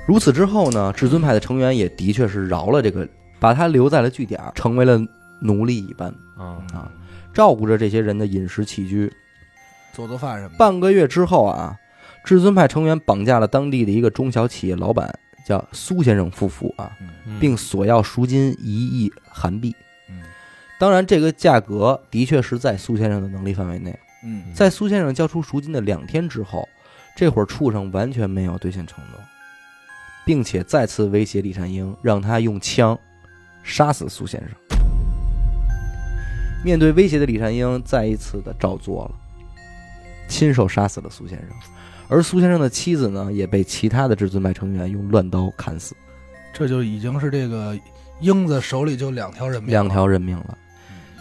[0.07, 3.05] 如此之后呢，至尊派的成员也的确是饶了这个，
[3.41, 4.97] 把他留在了据点，成为了
[5.41, 6.07] 奴隶一般，
[6.39, 6.89] 嗯啊
[7.33, 9.11] 照顾着这些人的饮食起居。
[9.91, 10.55] 做做饭什么。
[10.57, 11.75] 半个月之后啊，
[12.23, 15.13] 至尊派成员绑架了当地的一个中小企业老板，
[15.47, 16.91] 叫苏先生夫妇啊，
[17.25, 19.73] 嗯并索要赎金一亿韩币。
[20.09, 20.21] 嗯
[20.77, 23.97] 当然，这个价格的确是在苏先生的能力范围内。
[24.25, 26.67] 嗯在苏先生交出赎金的两天之后，
[27.15, 29.21] 这会儿畜生完全没有兑现承诺，
[30.25, 32.99] 并且再次威胁李善英，让他用枪
[33.63, 34.49] 杀死苏先生。
[36.65, 39.11] 面对威胁的李善英再一次的照做了，
[40.27, 41.49] 亲手杀死了苏先生。
[42.09, 45.95] 而苏先生的妻子呢，也被其他的至尊派成员用乱刀砍死，
[46.53, 47.77] 这就已经是这个
[48.21, 50.57] 英子手里就两条人命，两条人命了。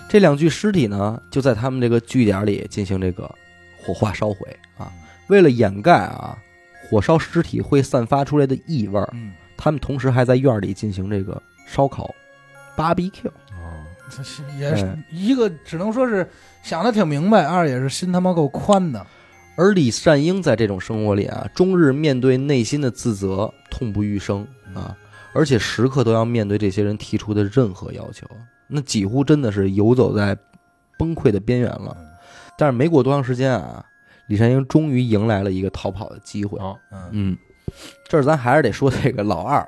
[0.08, 3.28] 这两具尸体呢，就在他们这个据点里进行这个
[3.76, 4.36] 火化烧毁
[4.78, 4.92] 啊。
[5.26, 6.38] 为了掩盖啊
[6.88, 12.14] 火烧尸体会散发出来的异味儿，嗯，他们同时还在院里进行这个烧烤
[12.76, 13.26] ，BBQ。
[13.26, 13.32] 哦
[14.08, 16.24] 这是也是一个只能说是
[16.62, 19.04] 想的挺明白，二也是心他妈够宽的。
[19.56, 24.96] 而李善英在这种生活里啊，终日面对内心的自责，痛不欲生啊，
[25.32, 28.26] 而且时刻都要面对这些人提出的任何要求，
[28.68, 30.36] 那几乎真的是游走在
[30.98, 31.96] 崩溃的边缘了。
[32.58, 33.84] 但是没过多长时间啊，
[34.28, 36.58] 李善英终于迎来了一个逃跑的机会。
[37.10, 37.36] 嗯，
[38.08, 39.66] 这儿咱还是得说这个老二。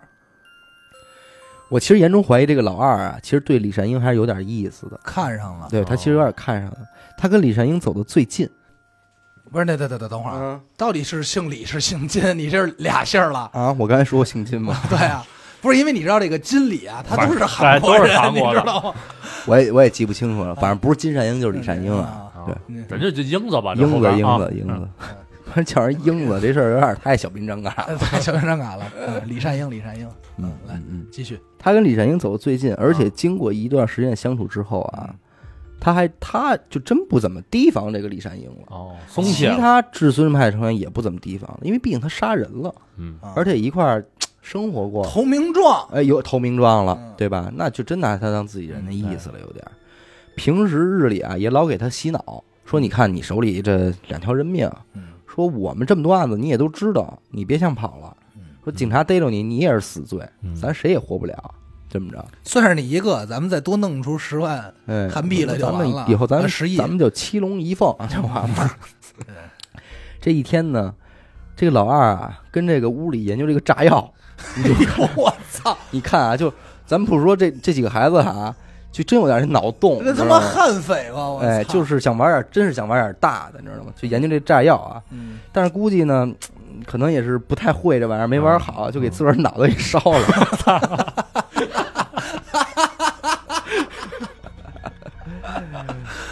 [1.71, 4.99] 我其实严重怀疑这个老二啊，其实对李善英还是有点意思的。
[5.05, 6.79] 看上了，对他其实有点看上了，
[7.17, 8.49] 他跟李善英走的最近。
[9.51, 12.37] 不是那等等等等会儿到底是姓李是姓金？
[12.39, 13.51] 你这是俩姓儿了？
[13.53, 15.25] 啊，我刚才说过姓金吗， 对啊，
[15.61, 18.95] 不是因为你知道这个金李啊，他都是哎韩国人，你知道吗？
[19.47, 24.89] 我也我也记不清楚了，反正不是金善英就是李善英啊，啊对嗯人家就英子吧，英子英子英子，
[25.47, 27.97] 反正叫人英子这事儿有点太小兵张嘎了。
[27.99, 28.85] 太小兵张嘎了。
[29.07, 30.07] 嗯李善英，李善英，
[30.37, 31.41] 嗯，来嗯嗯，继续。
[31.59, 35.09] 他跟李善英走的最近，而且经过一段时间相处之后啊，
[35.81, 38.67] 他还他就真不怎么提防这个李善英了。
[38.69, 43.33] 哦，松其他至尊派成员也不怎么提防了，因为毕竟他杀人了，嗯，啊。
[43.37, 44.05] 而且一块儿
[44.43, 47.51] 生活过，投名状，哎，有投名状了嗯，对吧？
[47.55, 49.73] 那就真拿他当自己人的意思了，有点儿。
[50.37, 55.09] 平时日里啊，也老给他洗脑，说你看你手里这两条人命，嗯。
[55.27, 58.17] 说我们这么多案子你也都知道，你别想跑了。
[58.65, 60.55] 说警察逮着你，你也是死罪，嗯。
[60.55, 61.55] 咱谁也活不了。
[61.89, 66.77] 这么着，算是你一个，咱们再多弄出十万哎，韩币来就完了以后咱们啊十亿。
[66.77, 68.71] 咱们就七龙一凤这完了。
[70.21, 70.93] 这一天呢，
[71.57, 74.13] 这个老二啊，跟这个屋里研究这个炸药，
[74.57, 76.53] 你就看我操， 你看啊，就
[76.85, 78.55] 咱们不是说这这几个孩子啊，
[78.93, 80.41] 就真有点脑洞，那他妈你知道吗？
[80.41, 81.29] 悍匪吧！
[81.29, 81.47] 我操。
[81.47, 83.93] 哎，就是想玩点，真是想玩点大的，你知道吗？
[83.97, 85.39] 就研究这炸药啊，嗯。
[85.53, 91.25] 但是估计呢，嗯可能也是不太会这玩意儿，没玩好，就给自个儿脑袋给烧了。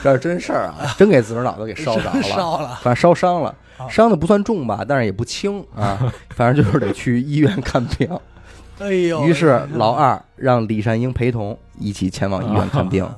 [0.07, 8.09] 这是真事儿啊，真给自个儿脑袋给烧着了，烧了，反正烧伤了啊，伤的不算重吧，但是也不轻啊， 反正就是得去医院看病。
[8.79, 9.25] 哎呦！
[9.25, 13.09] 于是老二让李善英陪同，一起前往医院看病。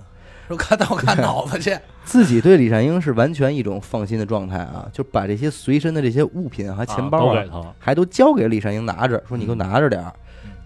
[0.47, 10.13] 说看到看脑子去， 自己对李善英是完全一种放心的状态啊，就把这些随身的这些物品和钱包啊都给，他，还都交给李善英拿着，说你给我拿着点儿。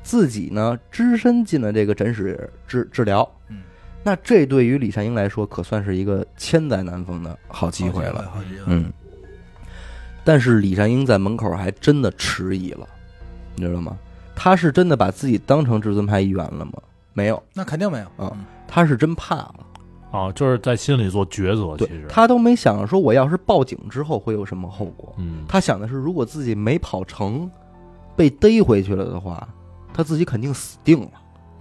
[0.05, 3.29] 自己呢，只身进了这个诊室治治疗。
[3.49, 3.59] 嗯，
[4.03, 8.29] 那这对于李善英来说，可算是一个千载难逢的好机会了。
[8.33, 8.65] 好机会。
[8.67, 8.93] 嗯，
[10.25, 12.87] 但是李善英在门口还真的迟疑了，
[13.55, 13.97] 你知道吗？
[14.35, 16.73] 他是真的把自己当成至尊派一员了吗？
[17.13, 18.37] 没有，那肯定没有啊
[18.67, 19.55] 他是真怕了。
[20.11, 25.15] 啊，就是在心里做抉择，其对实，他都没想说我要是报警之后会有什么后果。
[25.19, 27.51] 嗯，他想的是，如果自己没跑成，
[28.17, 29.47] 被逮回去了的话，
[29.95, 31.11] 他自己肯定死定了。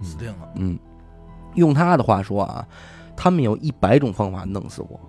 [0.00, 0.48] 嗯死定了。
[0.56, 0.78] 嗯，
[1.54, 2.66] 用他的话说啊，
[3.16, 5.00] 他们有一百种方法弄死我，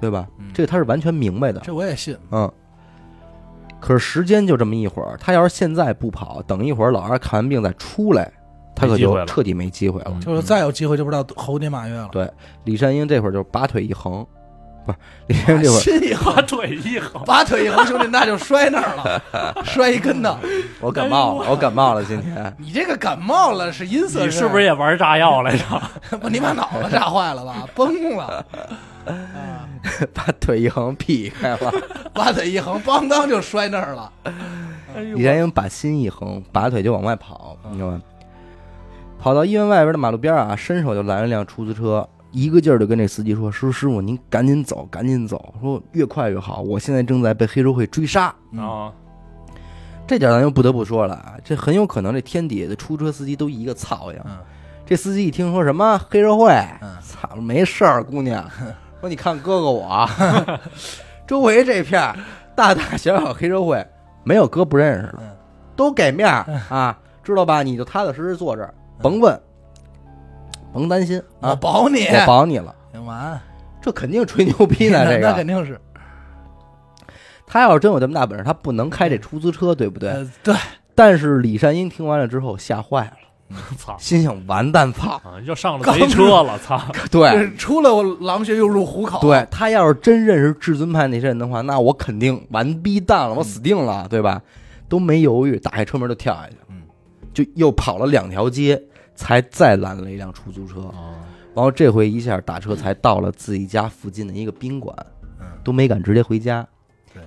[0.00, 0.28] 对吧？
[0.38, 1.60] 嗯这个他是完全明白的。
[1.60, 2.16] 这我也信。
[2.30, 2.50] 嗯。
[3.80, 8.32] 可是时间就这么一会儿，他要是现在不跑，等一会儿老二看完病再出来，
[8.74, 10.12] 他可就彻底没机会了。
[10.14, 12.08] 嗯就是再有机会就不知道猴年马月了。
[12.10, 12.30] 对
[12.64, 14.26] 李善英这会儿就拔腿一横，
[14.86, 19.22] 不是李善英这会儿心一横，把腿一横，把腿一横，兄弟那就摔那儿了，
[19.64, 20.36] 摔一跟头。
[20.80, 25.64] 我感冒了，我感冒了，今天你这个感冒了是阴色，你是不是也玩炸药来着？
[26.18, 26.28] 不？
[26.28, 27.66] 你把脑子炸坏了吧？
[27.74, 28.44] 崩了，
[29.06, 29.14] 啊
[30.12, 31.72] 把腿一横劈开了。
[32.12, 34.12] 把腿一横，邦当就摔那儿了。
[34.24, 34.32] 哎
[35.14, 38.00] 李善英把心一横，拔腿就往外跑，你知道吗？
[39.18, 48.26] 跑到医院外边的马路边啊，伸手就拦了辆出租车，一个劲儿就跟这司机说：“师傅，师傅，您赶紧走，赶紧走，说越快越好，我现在正在被黑社会追杀。”
[48.58, 48.92] 啊，
[50.04, 54.20] 这点咱就不得不说了啊，这很有可能这天底下的出租车司机都一个操样。
[54.26, 54.36] 嗯。
[54.84, 56.50] 这司机一听说什么黑社会，
[56.82, 56.96] 嗯。
[57.00, 58.44] 操，没事儿，姑娘，
[59.00, 60.10] 说你看哥哥我，
[61.28, 62.12] 周围这片
[62.56, 63.86] 大大小小黑社会，
[64.24, 65.36] 没有哥不认识的嗯，
[65.76, 67.62] 都给面儿啊，知道吧？
[67.62, 69.40] 你就踏踏实实坐这儿，甭问，
[70.74, 72.74] 甭担心我啊，保你，我保你了。
[72.92, 73.40] 行完，
[73.80, 75.80] 这肯定吹牛逼呢， 这个那肯定是
[77.46, 80.10] 他要是真有这么大本事，他不能开这出租车，对不对？
[80.10, 80.54] 呃对，
[80.94, 86.80] 但是李善英听完了之后吓坏了，操 心想完蛋操，啊，又上了贼车了，操！
[87.10, 94.40] 对，出了我狼穴又入虎口，对他要是真认识至尊派那些人的话，那我肯定完逼蛋了，我死定了，对吧？
[94.88, 96.82] 都没犹豫，打开车门就跳下去，嗯，
[97.32, 98.80] 就又跑了两条街，
[99.14, 100.82] 才再拦了一辆出租车。
[100.88, 101.14] 啊，
[101.54, 104.94] 然后这回一下打车才到了自己家附近的一个宾馆，
[105.40, 105.46] 嗯。
[105.62, 106.66] 都没敢直接回家，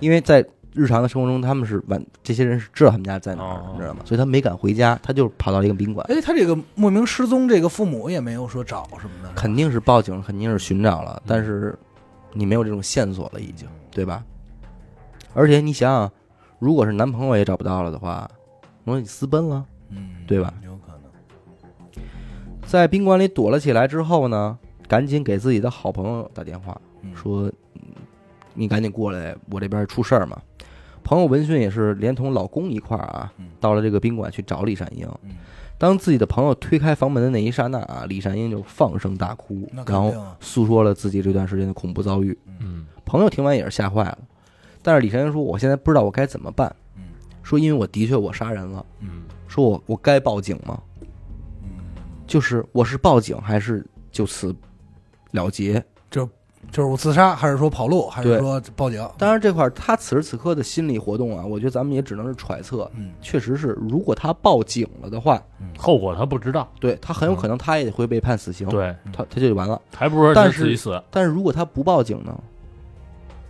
[0.00, 4.00] 因为在日常的生活中他们是晚，这些人是知道他们家在哪儿哦，你知道吗？
[4.04, 11.76] 所以他没敢回家，他就跑到一个宾馆，哎，他这个莫名失踪，这个父母也没有说找什么的，肯定是报警，肯定是寻找了，但是
[12.32, 14.22] 你没有这种线索了，已经，对吧？
[15.34, 16.12] 而且你想想，
[16.60, 18.30] 如果是男朋友也找不到了的话，
[18.84, 20.54] 我说你私奔了，嗯，对吧？
[22.68, 27.80] 在宾馆里躲了起来之后呢，赶紧给自己的好朋友打电话，嗯说嗯
[28.52, 30.38] 你赶紧过来，我这边出事儿嘛。
[31.02, 35.08] 朋友闻讯也是连同老公一块儿啊嗯，到了这个宾馆去找李善英。
[35.24, 35.30] 嗯
[35.78, 42.36] 当自己的朋友推开房门的那一刹那啊，李善英就放声大哭然后诉说了自己这段时间的恐怖遭遇。
[42.58, 44.18] 嗯，朋友听完也是吓坏了，
[44.82, 46.74] 但是李善英说：“我现在不知道我该怎么办。
[46.96, 47.04] 嗯
[47.44, 50.82] 说因为我的确我杀人了，嗯，说我我该报警吗？
[52.28, 54.54] 嗯，就是我是报警还是就此
[55.32, 55.82] 了结？
[56.72, 59.08] 就是我自杀，还是说跑路，还是说报警？
[59.16, 62.90] 当然这块儿他此时此刻的心理活动啊，我觉得咱们也只能是揣测。
[62.96, 63.12] 嗯。
[63.22, 65.40] 确实是，如果他报警了的话，
[65.78, 69.80] 后果他不知道，对他很有可能他也会被判死刑，对，他他就完了。
[69.94, 72.36] 还不如但是是自己死，但是如果他不报警呢，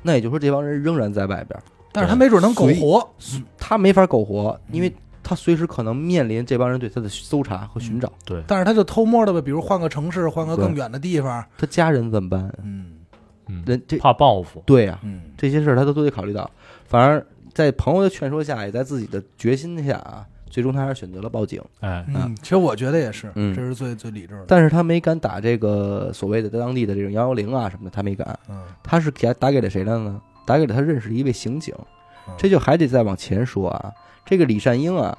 [0.03, 1.59] 那也就是说这帮人仍然在外边，
[1.93, 3.09] 但是他没准能苟活，
[3.57, 4.95] 他没法苟活，因嗯为
[5.29, 8.11] 他随时可能面临这帮人对他的搜查和寻找。
[8.25, 12.51] 对，但是他就偷摸的呗，比如换个城市，换个更远的地方，他家人怎么办？
[12.65, 12.93] 嗯
[13.47, 16.51] 嗯，人这怕报复，对呀、嗯这些事儿他都都得考虑到。
[16.87, 21.63] 反而在朋友的劝说下，也在自己的决心下啊，最终他还是选择了报警。
[21.81, 24.45] 哎，嗯，其实我觉得也是，嗯这是最最理智的。
[24.49, 28.39] 但是他没敢打这个所谓的当地的这种幺幺零啊什么的，他没敢。
[28.49, 30.21] 嗯他是给他打给了谁了呢？
[30.47, 31.75] 打给了他认识的一位刑警
[32.27, 32.35] 嗯。
[32.39, 33.93] 这就还得再往前说啊，
[34.29, 35.17] 这个李善英啊，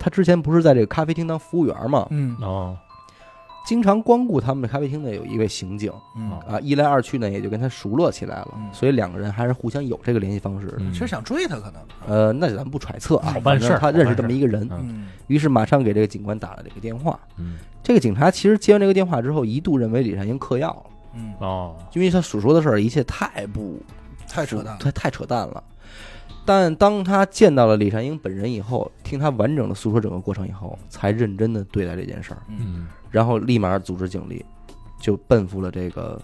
[0.00, 2.36] 他之前不是在这个咖啡厅当服务员嘛，嗯。
[2.40, 2.76] 哦，
[3.64, 10.78] 经常光顾他们咖啡厅的有一位刑警嗯，啊，一来二去呢，也就跟他熟络起来了嗯，所以两个人还是互相有这个联系方式的。
[10.80, 10.92] 嗯。
[10.92, 15.08] 其实想追他可能，呃，那咱们不揣测啊好，办事儿反正他认识这么一个人，好办事嗯。
[15.28, 17.16] 于是马上给这个警官打了这个电话。
[17.36, 20.82] 嗯，这个警察其实接完这个电话之后，一度认为李善英嗑药了，
[21.14, 23.80] 嗯，哦，因为他所说的事儿一切太不
[24.28, 25.62] 太扯淡了，太太扯淡了。
[26.44, 32.56] 但当他见到了李善英本人以后，听他完整的诉说整个过程以后，才认真的对待这件事儿，嗯。
[32.60, 34.44] 嗯，然后立马组织警力，
[35.00, 36.20] 就奔赴了这个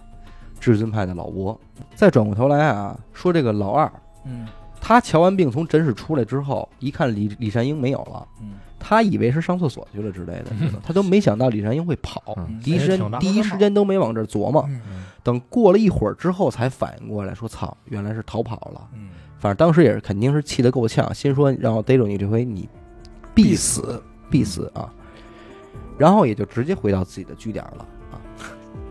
[0.59, 1.57] 至尊派的老窝。
[1.95, 3.91] 再转过头来啊，说这个老二，
[4.25, 4.47] 嗯。
[4.81, 8.55] 他瞧完病从诊室出来之后，一看李李善英没有了，嗯。
[8.77, 10.51] 他以为是上厕所去了之类的，
[10.83, 12.59] 他都没想到李善英会跑，嗯。
[12.61, 14.65] 第一时间第一时间都没往这儿琢磨。
[14.67, 15.05] 嗯。
[15.21, 18.87] 等过了一会儿之后，才反应过来，说：“操，原来是逃跑了。
[19.39, 22.67] 嗯，”反正当时也是肯定是气得够呛，心说让我逮住你这回你
[23.33, 24.93] 必死必死啊！
[25.97, 28.15] 然后也就直接回到自己的据点了啊，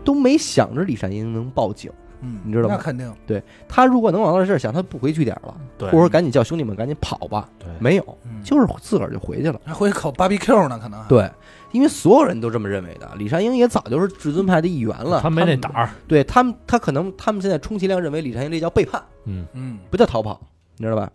[0.03, 1.91] 都没想着李善英能报警。
[2.21, 7.49] 嗯，你知道吗那肯定，对他如果能往那事儿想，他不回据点了，对，或者说赶紧叫兄弟们赶紧跑吧。
[7.59, 9.59] 对，没有，嗯就是自个儿就回去了。
[9.65, 11.29] 还回口 BBQ 呢，可能，对，
[11.71, 13.09] 因为所有人都这么认为的。
[13.17, 20.39] 李善英也早就是至尊派的一员了，他没那胆儿，对他们，他可能他们现在充其量认为李善英这叫背叛，嗯，嗯不叫逃跑，
[20.77, 21.09] 你知道吧？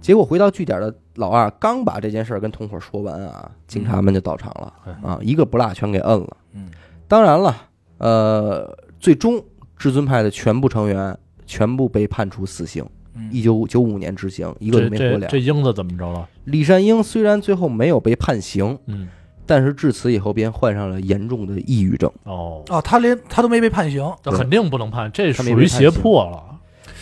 [0.00, 6.36] 结果回到据点的老二刚把这件事儿跟同伙说完啊，警察们就到场了嗯啊，一个不落全给摁了。
[6.54, 6.70] 嗯
[7.06, 7.54] 当然了，
[7.98, 9.42] 呃，最终
[9.76, 12.84] 至尊派的全部成员全部被判处死刑，
[13.14, 15.38] 嗯，一九九五年执行，一个这都没活了这这。
[15.40, 16.28] 英子怎么着了？
[16.44, 19.08] 李善英虽然最后没有被判刑，嗯，
[19.46, 22.08] 但是至此以后便患上了严重的抑郁症。
[22.24, 26.44] 哦，哦，他连他都没被判刑，那肯定不能判，这属于胁迫了。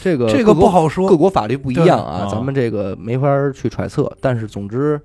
[0.00, 4.16] 这个这个不好说各国法律不一样啊，对咱们这个没法去揣测。
[4.20, 5.00] 但是总之，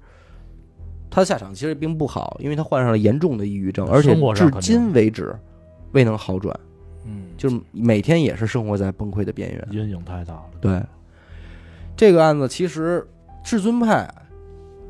[1.09, 5.35] 他的下场其实并不好，因为他患上了严重的抑郁症，而且至今为止
[5.93, 6.55] 未能好转，
[7.05, 9.67] 嗯，就是每天也是生活在崩溃的边缘。
[9.71, 10.45] 阴影太大了。
[10.61, 10.81] 对，
[11.95, 13.05] 这个案子其实
[13.43, 14.07] 至尊派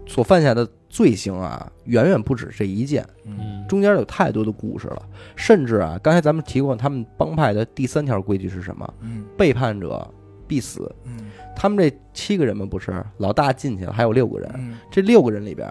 [0.06, 5.02] 所犯下的罪行啊，远远不止这一件，嗯，中间有太多的故事了。
[5.36, 8.94] 甚至啊，刚才咱们提过，他们帮派的第三条规矩是什么？
[9.02, 10.08] 嗯背叛者
[10.48, 10.94] 必死。
[11.06, 14.52] 嗯他们这七个人嘛，不是老大进去了，还有六个人。
[14.56, 15.70] 嗯这六个人里边，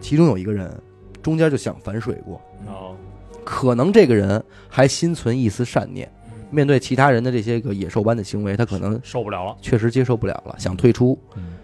[0.00, 0.70] 其中有一个人
[1.22, 2.96] 中间就想反水过，哦，
[3.46, 9.56] 可能这个人还心存一丝善念，嗯面对其他人的这些个野兽般的行为，他可能受不了了。
[9.62, 11.16] 确实接受不了了，想退出。
[11.36, 11.54] 嗯，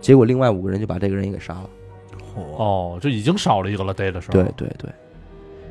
[0.00, 1.70] 结果另外五个人就把这个人也给杀了。
[2.34, 4.32] 哦，就已经少了一个了，逮的时候。
[4.32, 4.90] 对对对，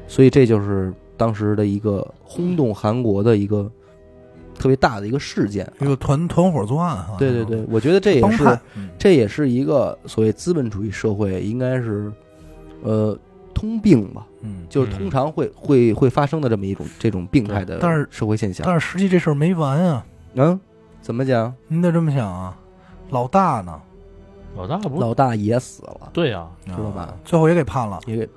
[0.08, 3.70] 所以这就是当时的一个轰动韩国的一个
[4.58, 5.70] 特别大的一个事件。
[5.82, 8.60] 一个团团伙作案哈，对对对，我觉得这也是
[8.98, 12.12] 这也是一个所谓资本主义社会应该是
[12.84, 13.18] 呃
[13.56, 18.64] 通病吧，嗯，就是通常会会会发生的这么一种这种病态的但是社会现象。
[18.64, 20.60] 但是实际这事儿没完啊，嗯，
[21.02, 21.52] 怎么讲？
[21.70, 22.56] 您得这么想啊，
[23.10, 23.82] 老大呢，
[24.56, 27.04] 老大不老大也死了，对呀，知道吧？
[27.04, 28.00] 啊最后也给判了。
[28.06, 28.30] 也给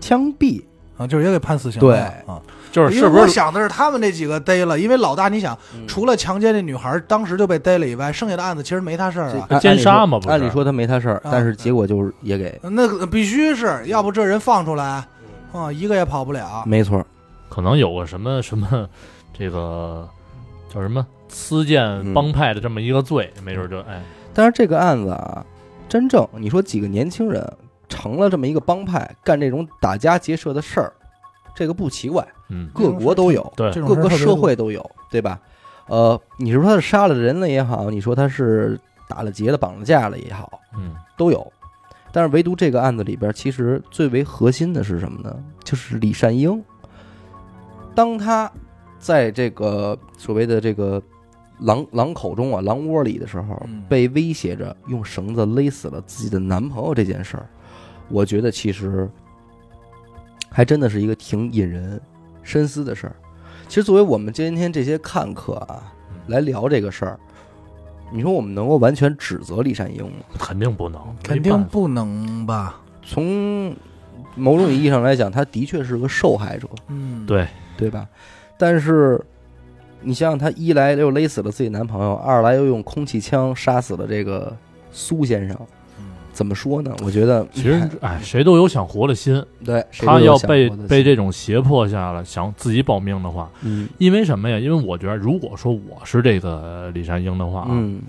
[0.00, 0.62] 枪毙。
[0.98, 1.88] 啊，就是也给判死刑了。
[1.88, 1.98] 对。
[2.30, 2.42] 啊。
[2.72, 9.58] 就是因为是不是我想的是他们那几个逮了，因为老大你想，嗯除了强奸那女孩当时就被逮了以外，剩下的案子其实没他事儿啊。
[9.60, 15.04] 奸杀嘛不是按理说他没他事儿，啊但是结果就是也给，那必须是要不这人放出来
[15.52, 16.64] 啊，一个也跑不了。
[16.66, 17.06] 没错。
[17.48, 18.88] 可能有个什么什么
[19.38, 20.08] 这个
[20.72, 24.02] 叫什么私建帮派的这么一个罪，没准就哎，
[24.32, 25.44] 但是这个案子啊，
[25.86, 27.46] 真正你说几个年轻人
[27.90, 30.92] 成了这么一个帮派，干这种打家劫舍的事儿，
[31.54, 35.40] 这个不奇怪，嗯，各国都有，对各个社会都有，对吧？
[35.88, 38.78] 呃，你是说他是杀了人了也好，你说他是
[39.08, 41.52] 打了劫了、绑了架了也好，嗯，都有。
[42.12, 45.34] 但是唯独这个案子里边，其实最为核心的是什么呢？
[45.64, 46.62] 就是李善英。
[47.94, 48.50] 当他
[48.98, 51.02] 在这个所谓的这个
[51.58, 57.46] 狼狼口中啊，狼窝里的时候嗯，被威胁着用绳子勒死了自己的男朋友这件事儿，
[58.08, 59.10] 我觉得其实
[60.52, 62.00] 还真的是一个挺引人
[62.42, 63.16] 深思的事儿。
[63.68, 65.92] 其实作为我们今天这些看客啊，
[66.26, 67.18] 来聊这个事儿，
[68.12, 70.24] 你说我们能够完全指责李善英吗？
[70.38, 72.80] 肯定不能，肯定不能吧？
[73.02, 73.74] 从
[74.34, 78.06] 某种意义上来讲，他的确是个受害者，嗯，对，对吧？
[78.58, 79.20] 但是
[80.02, 84.54] 你想想，他一来又勒死了自己男朋友，二来又用空气枪杀死了这个
[84.90, 85.66] 苏先生，嗯
[86.32, 86.94] 怎么说呢？
[87.04, 93.88] 我觉得其实哎，谁都有想活的心，对，他要被被这种胁迫下了，想自己保命的话，嗯。
[93.98, 94.58] 因为什么呀？
[94.58, 98.00] 因为我觉得，如果说我是这个李善英的话啊，嗯。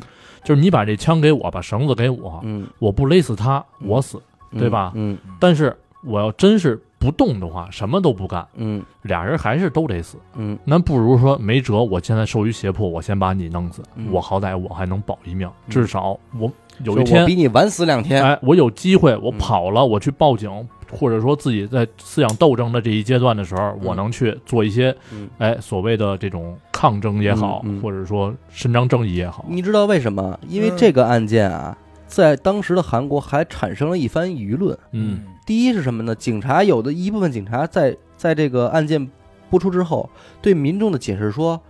[0.44, 4.18] 就是你把这枪给我，把绳子给我，嗯，我不勒死他，我死。
[4.52, 4.92] 嗯对吧？
[4.94, 5.18] 嗯。
[5.40, 8.84] 但是我要真是不动的话，什么都不干，嗯。
[9.02, 10.18] 俩人还是都得死。
[10.36, 10.56] 嗯。
[10.64, 14.10] 那不如说没辙，我现在受于胁迫，我先把你弄死，嗯。
[14.12, 15.72] 我好歹我还能保一命，嗯。
[15.72, 16.52] 至少我
[16.84, 20.50] 有我一天比你晚死两天，哎，我有机会，我嗯跑了，我去报警，
[20.92, 30.40] 或者说自己在思想斗争的这一阶段的时候，我能去做一些嗯，哎所谓的这种抗争也好或者说伸张正义也好，你知道为什么？
[30.48, 34.78] 因为嗯这个案件啊，在当时的韩国还产生了一番舆论。
[34.92, 36.16] 嗯，第一是什么呢？
[36.16, 39.10] 警察有的一部分警察在在这个案件
[39.50, 40.10] 播出之后，
[40.42, 41.62] 对民众的解释说，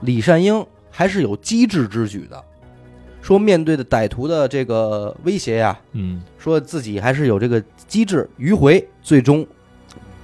[0.00, 2.44] 李善英还是有机智之举的，
[3.22, 9.46] 说面对的歹徒的这个威胁呀，嗯说自己还是有这个机智迂回，最终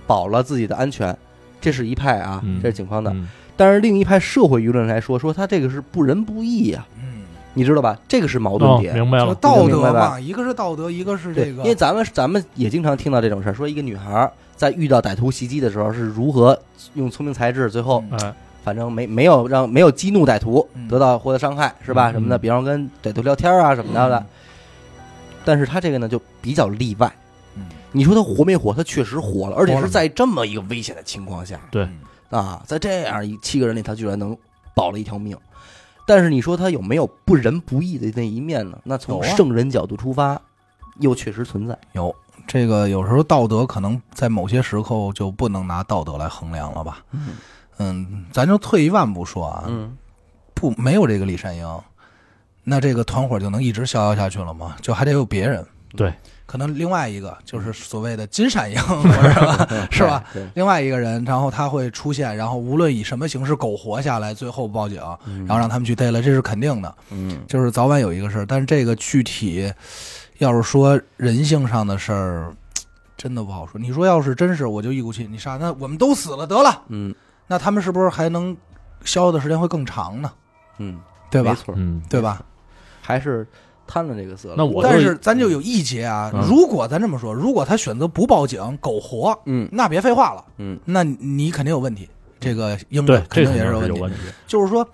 [0.07, 1.17] 保了自己的安全。
[1.61, 3.11] 这是一派啊，嗯这是警方的。
[3.13, 3.27] 嗯
[3.57, 7.23] 但是另一派社会舆论来说，说他这个是不仁不义呀、嗯，
[7.55, 7.99] 你知道吧？
[8.07, 8.95] 这个是矛盾哦，点。
[8.95, 16.57] 明白了，道德吧一个是道德，一个是，这个，因为咱们咱们也经常听到这种事儿，说一个女孩儿在遇到歹徒袭击的时候是如何
[16.95, 18.05] 用聪明才智，最后
[18.63, 22.11] 反正没没有让没有激怒歹徒，嗯得到获得伤害，是吧？
[22.11, 24.25] 嗯什么的，比方跟歹徒聊天啊什么的。
[25.45, 27.11] 但是他这个呢就比较例外。
[27.57, 28.75] 嗯你说他活没活？
[28.75, 34.37] 他确实活了，而且是在这么一个危险的情况下对嗯啊，在这样一七个人里，他居然能
[34.75, 35.37] 保了一条命。
[36.07, 38.79] 但是你说他有没有不仁不义的那一面呢？
[38.85, 40.41] 那从圣人角度出发，
[41.01, 41.77] 又确实存在。
[41.93, 42.15] 有
[42.47, 47.03] 这个，有时候道德可能在某些时候就不能拿道德来衡量了吧？
[47.13, 47.37] 嗯
[47.79, 49.97] 嗯，咱就退一万步说啊，嗯
[50.55, 51.81] 不没有这个李善英，
[52.65, 54.77] 那这个团伙就能一直逍遥下去了吗？
[54.83, 55.65] 就还得有别人。
[55.97, 56.13] 对，
[56.45, 58.77] 可能另外一个就是所谓的金善英，
[59.23, 59.69] 是吧？
[59.91, 60.23] 是吧？
[60.55, 68.45] 另外一个人，然后他会出现，然后无论以什么形式苟活下来，最后报警，嗯然后让他们去逮了，这是肯定的，嗯就是早晚有一个事儿。
[68.45, 69.73] 但是这个具体
[70.39, 72.53] 要是说人性上的事儿，
[73.17, 73.81] 真的不好说。
[73.81, 77.15] 你说要是真是我就一股气，你杀，那我们都死了得了，嗯
[77.49, 78.57] 那他们是不是还能
[79.05, 80.31] 消耗的时间会更长呢？
[80.79, 81.51] 嗯，对吧？
[81.51, 82.41] 没错，嗯，对吧？
[83.03, 83.45] 还是
[83.87, 84.55] 贪了这个色了。
[84.59, 92.09] 那我但是咱就有一节啊，嗯如果咱这么说，如果他选择不报警，苟活，嗯那别废话了，嗯那你肯定有问题。
[92.41, 93.67] 这个英对子，肯定也。
[93.67, 94.19] 是有问题。
[94.47, 94.87] 就是说，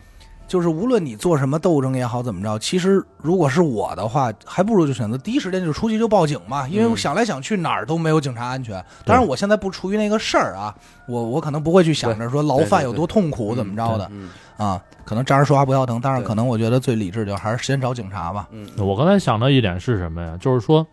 [0.47, 8.85] 就是无论你做什么斗争也好，怎么着，其实如果是我的话，还不如就选择第一时间就出去就报警嘛，因为我想来想去哪儿都没有警察安全。
[9.05, 10.75] 当然，我现在不处于那个事儿啊，
[11.09, 15.99] 我我可能不会去想着说牢犯有多痛苦，怎么着的嗯啊，可能站着说话不腰疼。
[16.03, 18.47] 但是，可能我觉得最理智就还是先找警察吧。
[18.53, 20.37] 嗯我刚才想到一点是什么呀？
[20.41, 20.87] 就是说，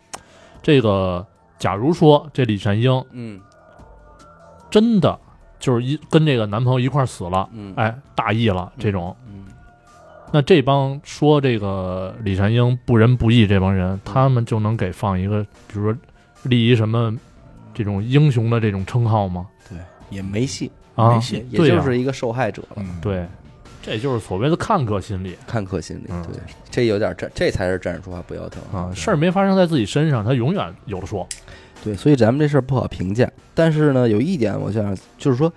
[0.64, 1.26] 这个
[1.60, 3.40] 假如说这李善英嗯
[4.70, 5.20] 真的
[5.62, 9.46] 就是一跟这个男朋友一块儿死了，嗯，哎，大意了这种，嗯
[10.34, 15.98] 那这帮说这个李善英不仁不义这帮人，他们就能给放一个，比如说
[16.44, 17.14] 立一什么
[17.74, 19.46] 这种英雄的这种称号吗？
[19.70, 19.78] 对，
[20.10, 22.78] 也没戏，啊没戏，也就是一个受害者了。
[22.78, 23.28] 嗯，对，
[23.82, 25.36] 这就是所谓的看客心理。
[25.46, 26.24] 看客心理，嗯。
[26.24, 26.40] 对，
[26.70, 28.64] 这有点站，这才是站着说话不腰疼。
[28.72, 31.28] 啊，事儿没发生在自己身上，他永远有的说。
[31.84, 33.30] 对，所以咱们这事儿不好评价。
[33.54, 35.52] 但是呢，有一点我想就是说，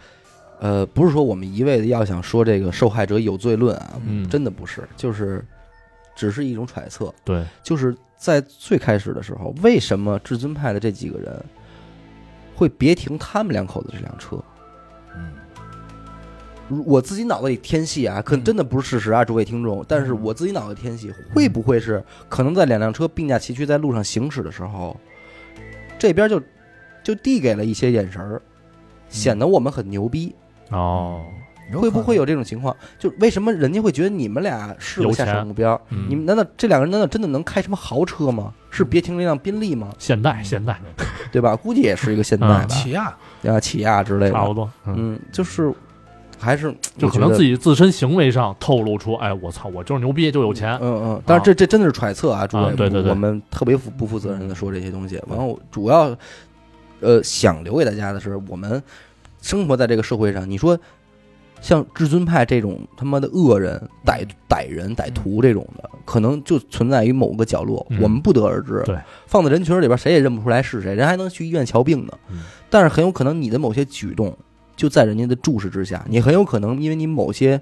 [0.60, 5.44] 呃，不是说我们一味的要想说这个受害者有罪论啊，嗯真的不是，就是
[6.16, 7.12] 只是一种揣测。
[7.24, 11.44] 对，就是在最开始的时候，为什么至尊派的这几个人
[12.54, 14.36] 会别停他们两口子这辆车？
[15.14, 15.30] 嗯
[16.66, 19.84] 如我自己脑子里添戏啊，可能真的不是事实啊，诸位听众。
[19.86, 24.98] 但是我自己脑子里添戏，会不会是可能在两辆车并驾齐驱在路上行驶的时候，
[26.04, 26.38] 这边就
[27.02, 28.42] 就递给了一些眼神儿，
[29.08, 30.34] 显得我们很牛逼？
[30.68, 31.24] 哦，
[31.72, 32.76] 会不会有这种情况？
[32.98, 35.80] 就为什么人家会觉得你们俩是个下手目标？
[35.88, 38.52] 嗯你们难道这两个人难道真的能开什么豪车吗？
[38.68, 39.94] 是别停那辆宾利吗？
[39.98, 40.78] 现代现代
[41.32, 41.56] 对吧？
[41.56, 44.32] 估计也是一个现代嗯吧，起亚，啊，起亚之类的。
[44.32, 45.72] 差不多，嗯，嗯，就是
[46.38, 50.78] 还是就可能自己自身行为上透露出，哎，我操，我就是牛逼，就有钱。
[50.80, 55.20] 嗯嗯，但是这这真的是揣测啊，诸位，啊对对对我们特别负不负责任的说这些东西。
[55.28, 56.16] 然后主要
[57.00, 58.82] 呃想留给大家的是，我们
[59.40, 60.78] 生活在这个社会上，你说
[61.60, 68.82] 像至尊派这种他妈的恶人、歹歹人、歹徒这种的，可能就存在于某个角落，嗯我们不得而知。
[68.84, 72.12] 对，放在人群里边，谁也认不出来是谁，人还能去医院瞧病呢。
[72.30, 74.36] 嗯但是很有可能你的某些举动
[74.76, 77.60] 就在人家的注视之下，你很有可能因为你某些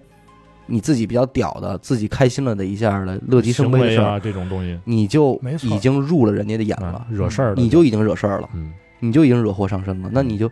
[0.66, 4.78] 你自己比较屌的、自己开心了的一下的乐极生悲的事儿，啊，这种东西。
[4.84, 10.50] 你就已经入了人家的眼了啊，惹事儿的，你就已经惹事儿了，嗯，你就已经惹祸上身了，那你就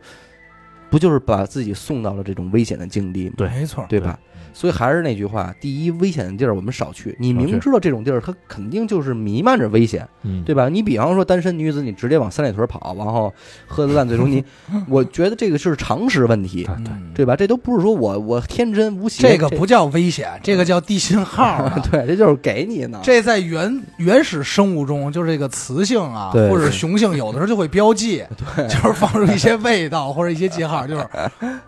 [0.91, 3.35] 不就是把自己送到了这种危险的境地吗？
[3.37, 4.19] 对没错，对吧？
[4.53, 7.17] 所以还是那句话，第一，危险的地儿我们少去。
[7.21, 10.69] 你明知道这种地儿它肯定就是弥漫着危险，嗯，对吧？
[10.69, 13.33] 你比方说单身女子，你直接往三里屯跑，然后
[13.69, 14.45] 喝的烂醉如泥，
[14.89, 17.37] 我觉得这个是常识问题，对对嗯对吧？
[17.37, 21.81] 这都不是说我我天真无邪，这个不叫危险，这个叫地信号啊。
[21.89, 22.99] 对，这就是给你呢。
[23.05, 28.25] 这在原原始生物中，就是这个雌性啊，或者雄性，有的时候就会标记，
[28.69, 31.07] 就是放出一些味道或者一些记号，就是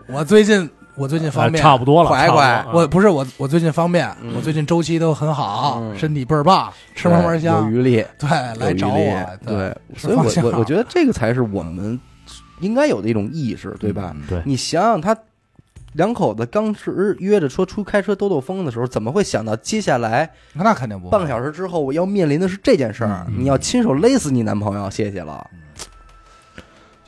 [0.07, 11.99] 我最近我最近方哎便，差不多了，快差不多快啊我不是我我最近方便，嗯我最近周期都很好，嗯身体倍儿棒，吃嘛嘛香有，余力，对，来找我，对，所以我我我觉得这个才是我们
[12.59, 14.11] 应该有的一种意识，对吧？
[14.15, 15.17] 嗯对你想想他。
[15.95, 23.23] 两口子刚是约着说出开车兜兜风的时候，怎么会想到接下来那肯定不半个小时之后我要面临的是这件事儿？
[23.29, 25.47] 嗯你要亲手勒死你男朋友，谢谢了。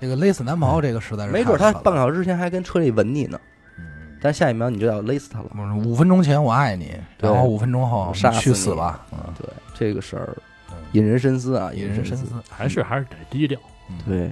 [0.05, 3.39] 这个勒死男朋友这个实在是没准他半个小时之前还跟车里吻你呢，
[3.79, 3.83] 嗯
[4.21, 5.45] 但下一秒你就要勒死他了。
[5.55, 10.37] 不是五分钟前我爱你，对然后五分钟后去死吧，嗯对这个事儿
[10.69, 12.05] 嗯引人深思啊，引人。
[12.05, 12.25] 深思。
[12.47, 13.59] 还是还是得低调。
[14.07, 14.29] 对，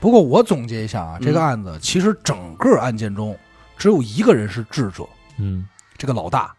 [0.00, 3.34] 不过我总结一下啊，这个嗯案子其实整个案件中
[3.78, 5.08] 只有一个人是智者，
[5.38, 6.54] 嗯，这个老大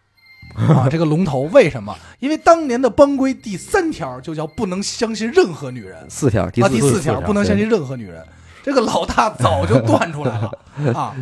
[0.55, 1.41] 啊，这个龙头。
[1.51, 1.95] 为什么？
[2.19, 8.25] 因为当年的帮规第三条就叫不能相信任何女人四条，第啊，四第四条条不能相信任何女人。
[8.67, 10.51] 这个老大早就断出来了
[10.93, 11.15] 啊，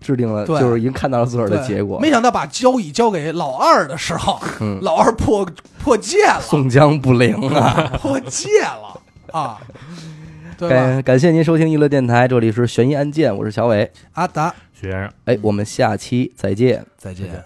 [0.00, 1.98] 制定了，对就是已经看到了自个儿的结果。
[1.98, 5.44] 没想到把交椅交给老二的时候，嗯，老二破
[5.82, 7.98] 破戒了，宋江不灵啊！
[8.00, 9.00] 破戒了
[9.32, 9.58] 啊，
[10.56, 10.68] 对？
[10.68, 13.90] 感感谢您收听娱乐电台，这里是悬疑案件，我是小伟。
[14.12, 15.10] 阿达，徐先生。
[15.24, 16.86] 哎，我们下期再见。
[16.96, 17.44] 再见。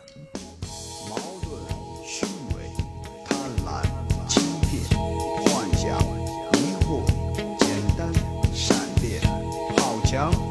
[10.09, 10.48] Tchau.